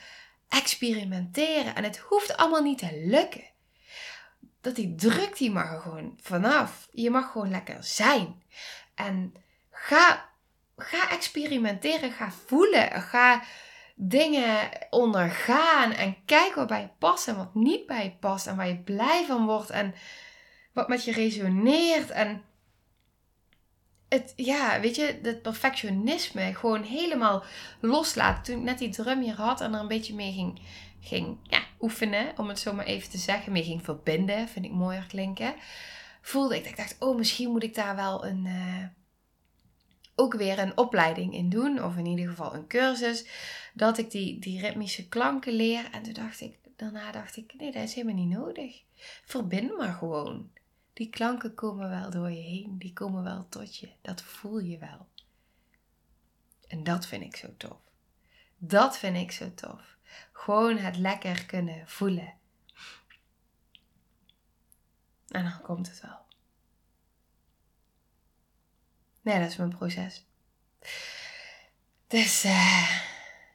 experimenteren 0.48 1.74
en 1.74 1.84
het 1.84 1.98
hoeft 1.98 2.36
allemaal 2.36 2.62
niet 2.62 2.78
te 2.78 3.02
lukken. 3.04 3.44
Dat 4.60 4.74
die 4.74 4.94
druk 4.94 5.36
die 5.36 5.50
mag 5.50 5.72
er 5.72 5.80
gewoon 5.80 6.18
vanaf. 6.22 6.88
Je 6.90 7.10
mag 7.10 7.30
gewoon 7.30 7.50
lekker 7.50 7.84
zijn. 7.84 8.42
En 8.94 9.34
ga, 9.70 10.30
ga 10.76 11.10
experimenteren, 11.10 12.12
ga 12.12 12.32
voelen, 12.46 13.02
ga 13.02 13.42
dingen 13.94 14.70
ondergaan 14.90 15.92
en 15.92 16.24
kijk 16.24 16.54
wat 16.54 16.66
bij 16.66 16.80
je 16.80 16.90
past 16.98 17.28
en 17.28 17.36
wat 17.36 17.54
niet 17.54 17.86
bij 17.86 18.04
je 18.04 18.12
past 18.20 18.46
en 18.46 18.56
waar 18.56 18.68
je 18.68 18.82
blij 18.82 19.24
van 19.26 19.46
wordt 19.46 19.70
en 19.70 19.94
wat 20.72 20.88
met 20.88 21.04
je 21.04 21.12
resoneert 21.12 22.10
en 22.10 22.44
het, 24.10 24.32
ja, 24.36 24.80
weet 24.80 24.96
je, 24.96 25.18
het 25.22 25.42
perfectionisme 25.42 26.54
gewoon 26.54 26.82
helemaal 26.82 27.44
loslaten. 27.80 28.42
Toen 28.42 28.58
ik 28.58 28.62
net 28.62 28.78
die 28.78 28.88
drum 28.88 29.20
hier 29.20 29.34
had 29.34 29.60
en 29.60 29.74
er 29.74 29.80
een 29.80 29.88
beetje 29.88 30.14
mee 30.14 30.32
ging, 30.32 30.60
ging 31.00 31.36
ja, 31.42 31.62
oefenen, 31.80 32.38
om 32.38 32.48
het 32.48 32.58
zo 32.58 32.72
maar 32.72 32.84
even 32.84 33.10
te 33.10 33.18
zeggen, 33.18 33.52
mee 33.52 33.64
ging 33.64 33.84
verbinden, 33.84 34.48
vind 34.48 34.64
ik 34.64 34.72
mooier 34.72 35.06
klinken, 35.06 35.54
voelde 36.20 36.56
ik, 36.56 36.66
ik 36.66 36.76
dacht, 36.76 36.96
oh, 36.98 37.16
misschien 37.16 37.50
moet 37.50 37.62
ik 37.62 37.74
daar 37.74 37.96
wel 37.96 38.26
een, 38.26 38.44
uh, 38.46 38.84
ook 40.14 40.34
weer 40.34 40.58
een 40.58 40.76
opleiding 40.76 41.34
in 41.34 41.48
doen, 41.48 41.84
of 41.84 41.96
in 41.96 42.06
ieder 42.06 42.28
geval 42.28 42.54
een 42.54 42.66
cursus, 42.66 43.26
dat 43.74 43.98
ik 43.98 44.10
die, 44.10 44.38
die 44.38 44.60
ritmische 44.60 45.08
klanken 45.08 45.52
leer. 45.52 45.88
En 45.92 46.02
toen 46.02 46.12
dacht 46.12 46.40
ik, 46.40 46.58
daarna 46.76 47.12
dacht 47.12 47.36
ik, 47.36 47.54
nee, 47.58 47.72
dat 47.72 47.82
is 47.82 47.94
helemaal 47.94 48.24
niet 48.24 48.38
nodig. 48.38 48.82
Verbind 49.24 49.76
maar 49.76 49.92
gewoon. 49.92 50.50
Die 51.00 51.10
klanken 51.10 51.54
komen 51.54 51.88
wel 51.88 52.10
door 52.10 52.30
je 52.30 52.42
heen, 52.42 52.78
die 52.78 52.92
komen 52.92 53.22
wel 53.22 53.48
tot 53.48 53.76
je. 53.76 53.92
Dat 54.00 54.22
voel 54.22 54.58
je 54.58 54.78
wel. 54.78 55.08
En 56.68 56.84
dat 56.84 57.06
vind 57.06 57.22
ik 57.22 57.36
zo 57.36 57.56
tof. 57.56 57.80
Dat 58.58 58.98
vind 58.98 59.16
ik 59.16 59.32
zo 59.32 59.54
tof. 59.54 59.96
Gewoon 60.32 60.76
het 60.76 60.96
lekker 60.96 61.46
kunnen 61.46 61.88
voelen. 61.88 62.34
En 65.28 65.42
dan 65.42 65.60
komt 65.62 65.88
het 65.88 66.00
wel. 66.00 66.20
Nee, 69.20 69.38
dat 69.40 69.48
is 69.48 69.56
mijn 69.56 69.76
proces. 69.76 70.24
Dus 72.06 72.44
uh, 72.44 73.02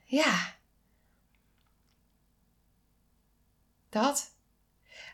ja. 0.05 0.55
Dat. 3.89 4.34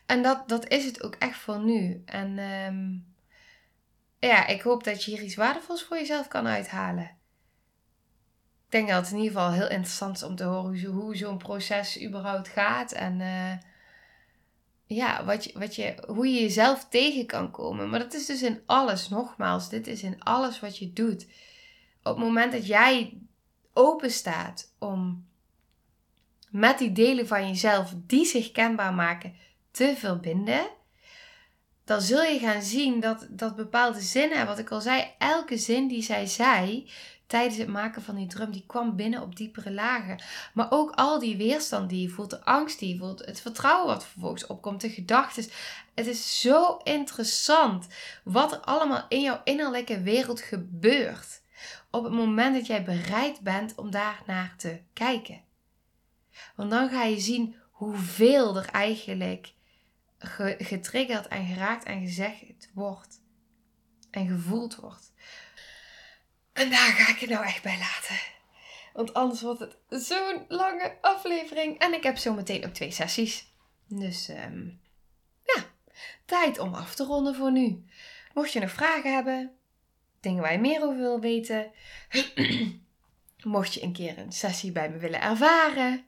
En 0.06 0.22
dat, 0.22 0.48
dat 0.48 0.68
is 0.68 0.84
het 0.84 1.02
ook 1.02 1.14
echt 1.14 1.38
voor 1.38 1.60
nu. 1.60 2.02
En 2.04 2.38
um, 2.38 3.14
ja, 4.18 4.46
ik 4.46 4.62
hoop 4.62 4.84
dat 4.84 5.04
je 5.04 5.10
hier 5.10 5.22
iets 5.22 5.34
waardevols 5.34 5.82
voor 5.82 5.96
jezelf 5.96 6.28
kan 6.28 6.46
uithalen. 6.46 7.04
Ik 8.64 8.78
denk 8.78 8.88
dat 8.88 9.04
het 9.04 9.10
in 9.10 9.18
ieder 9.18 9.32
geval 9.32 9.52
heel 9.52 9.68
interessant 9.68 10.16
is 10.16 10.22
om 10.22 10.36
te 10.36 10.44
horen 10.44 10.84
hoe, 10.84 11.16
zo'n 11.16 11.38
proces 11.38 12.02
überhaupt 12.02 12.48
gaat. 12.48 12.92
En 12.92 13.20
uh, 13.20 13.52
ja, 14.86 15.24
wat 15.24 15.44
je, 15.44 15.58
wat 15.58 15.74
je, 15.74 15.94
hoe 16.06 16.28
je 16.28 16.40
jezelf 16.40 16.88
tegen 16.88 17.26
kan 17.26 17.50
komen. 17.50 17.90
Maar 17.90 17.98
dat 17.98 18.14
is 18.14 18.26
dus 18.26 18.42
in 18.42 18.62
alles, 18.66 19.08
nogmaals, 19.08 19.68
dit 19.68 19.86
is 19.86 20.02
in 20.02 20.22
alles 20.22 20.60
wat 20.60 20.78
je 20.78 20.92
doet. 20.92 21.26
Op 22.02 22.16
het 22.16 22.24
moment 22.24 22.52
dat 22.52 22.66
jij 22.66 23.18
open 23.72 24.10
staat 24.10 24.74
om 24.78 25.26
met 26.50 26.78
die 26.78 26.92
delen 26.92 27.26
van 27.26 27.48
jezelf 27.48 27.94
die 27.96 28.24
zich 28.24 28.50
kenbaar 28.50 28.94
maken 28.94 29.34
te 29.72 29.94
verbinden, 29.96 30.68
dan 31.84 32.00
zul 32.00 32.22
je 32.22 32.38
gaan 32.38 32.62
zien 32.62 33.00
dat, 33.00 33.26
dat 33.30 33.56
bepaalde 33.56 34.00
zinnen, 34.00 34.46
wat 34.46 34.58
ik 34.58 34.70
al 34.70 34.80
zei, 34.80 35.04
elke 35.18 35.56
zin 35.56 35.88
die 35.88 36.02
zij 36.02 36.26
zei 36.26 36.90
tijdens 37.32 37.56
het 37.56 37.68
maken 37.68 38.02
van 38.02 38.14
die 38.14 38.26
drum, 38.26 38.50
die 38.50 38.64
kwam 38.66 38.96
binnen 38.96 39.22
op 39.22 39.36
diepere 39.36 39.72
lagen. 39.72 40.22
Maar 40.54 40.66
ook 40.70 40.90
al 40.90 41.18
die 41.18 41.36
weerstand 41.36 41.90
die 41.90 42.02
je 42.02 42.08
voelt, 42.08 42.30
de 42.30 42.44
angst 42.44 42.78
die 42.78 42.92
je 42.92 42.98
voelt, 42.98 43.24
het 43.24 43.40
vertrouwen 43.40 43.86
wat 43.86 44.04
vervolgens 44.04 44.46
opkomt, 44.46 44.80
de 44.80 44.90
gedachten. 44.90 45.44
Het 45.94 46.06
is 46.06 46.40
zo 46.40 46.76
interessant 46.76 47.86
wat 48.24 48.52
er 48.52 48.60
allemaal 48.60 49.04
in 49.08 49.20
jouw 49.20 49.40
innerlijke 49.44 50.02
wereld 50.02 50.40
gebeurt. 50.40 51.40
Op 51.90 52.04
het 52.04 52.12
moment 52.12 52.54
dat 52.54 52.66
jij 52.66 52.84
bereid 52.84 53.40
bent 53.40 53.74
om 53.74 53.90
daar 53.90 54.22
naar 54.26 54.54
te 54.56 54.80
kijken. 54.92 55.40
Want 56.56 56.70
dan 56.70 56.88
ga 56.88 57.04
je 57.04 57.20
zien 57.20 57.56
hoeveel 57.70 58.56
er 58.56 58.68
eigenlijk 58.68 59.52
getriggerd 60.58 61.28
en 61.28 61.46
geraakt 61.46 61.84
en 61.84 62.00
gezegd 62.00 62.70
wordt. 62.74 63.20
En 64.10 64.28
gevoeld 64.28 64.76
wordt. 64.76 65.12
En 66.52 66.70
daar 66.70 66.92
ga 66.92 67.12
ik 67.12 67.18
het 67.18 67.30
nou 67.30 67.44
echt 67.44 67.62
bij 67.62 67.78
laten. 67.78 68.16
Want 68.92 69.14
anders 69.14 69.42
wordt 69.42 69.60
het 69.60 69.76
zo'n 70.02 70.44
lange 70.48 70.98
aflevering. 71.00 71.78
En 71.78 71.92
ik 71.92 72.02
heb 72.02 72.16
zo 72.16 72.34
meteen 72.34 72.64
ook 72.64 72.72
twee 72.72 72.90
sessies. 72.90 73.52
Dus 73.86 74.28
um, 74.28 74.80
ja, 75.42 75.64
tijd 76.24 76.58
om 76.58 76.74
af 76.74 76.94
te 76.94 77.04
ronden 77.04 77.34
voor 77.34 77.52
nu. 77.52 77.84
Mocht 78.34 78.52
je 78.52 78.60
nog 78.60 78.70
vragen 78.70 79.14
hebben, 79.14 79.56
dingen 80.20 80.42
waar 80.42 80.52
je 80.52 80.58
meer 80.58 80.82
over 80.82 80.98
wil 80.98 81.20
weten. 81.20 81.72
Mocht 83.42 83.74
je 83.74 83.82
een 83.82 83.92
keer 83.92 84.18
een 84.18 84.32
sessie 84.32 84.72
bij 84.72 84.90
me 84.90 84.98
willen 84.98 85.20
ervaren. 85.20 86.06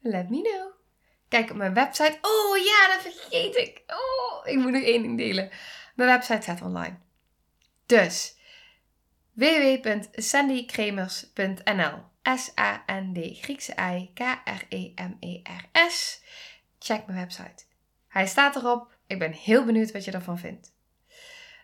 Let 0.00 0.30
me 0.30 0.40
know. 0.40 0.81
Kijk 1.32 1.50
op 1.50 1.56
mijn 1.56 1.74
website. 1.74 2.18
Oh 2.20 2.56
ja, 2.56 2.88
dat 2.88 3.02
vergeet 3.02 3.56
ik. 3.56 3.82
Oh, 3.86 4.46
ik 4.46 4.58
moet 4.58 4.72
nog 4.72 4.82
één 4.82 5.02
ding 5.02 5.18
delen. 5.18 5.50
Mijn 5.94 6.08
website 6.08 6.42
staat 6.42 6.62
online. 6.62 6.96
Dus 7.86 8.36
www.sandykremers.nl 9.32 12.02
S-A-N-D 12.22 13.38
Griekse 13.40 13.74
I 13.80 14.10
K-R-E-M-E-R-S 14.14 16.22
check 16.78 17.06
mijn 17.06 17.18
website. 17.18 17.64
Hij 18.08 18.26
staat 18.26 18.56
erop. 18.56 18.94
Ik 19.06 19.18
ben 19.18 19.32
heel 19.32 19.64
benieuwd 19.64 19.92
wat 19.92 20.04
je 20.04 20.10
ervan 20.10 20.38
vindt. 20.38 20.72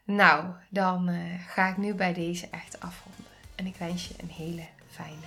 Nou, 0.05 0.55
dan 0.71 1.09
uh, 1.09 1.49
ga 1.49 1.69
ik 1.69 1.77
nu 1.77 1.95
bij 1.95 2.13
deze 2.13 2.49
echt 2.51 2.81
afronden. 2.81 3.25
En 3.55 3.67
ik 3.67 3.77
wens 3.77 4.09
je 4.09 4.15
een 4.19 4.31
hele 4.31 4.67
fijne 4.91 5.27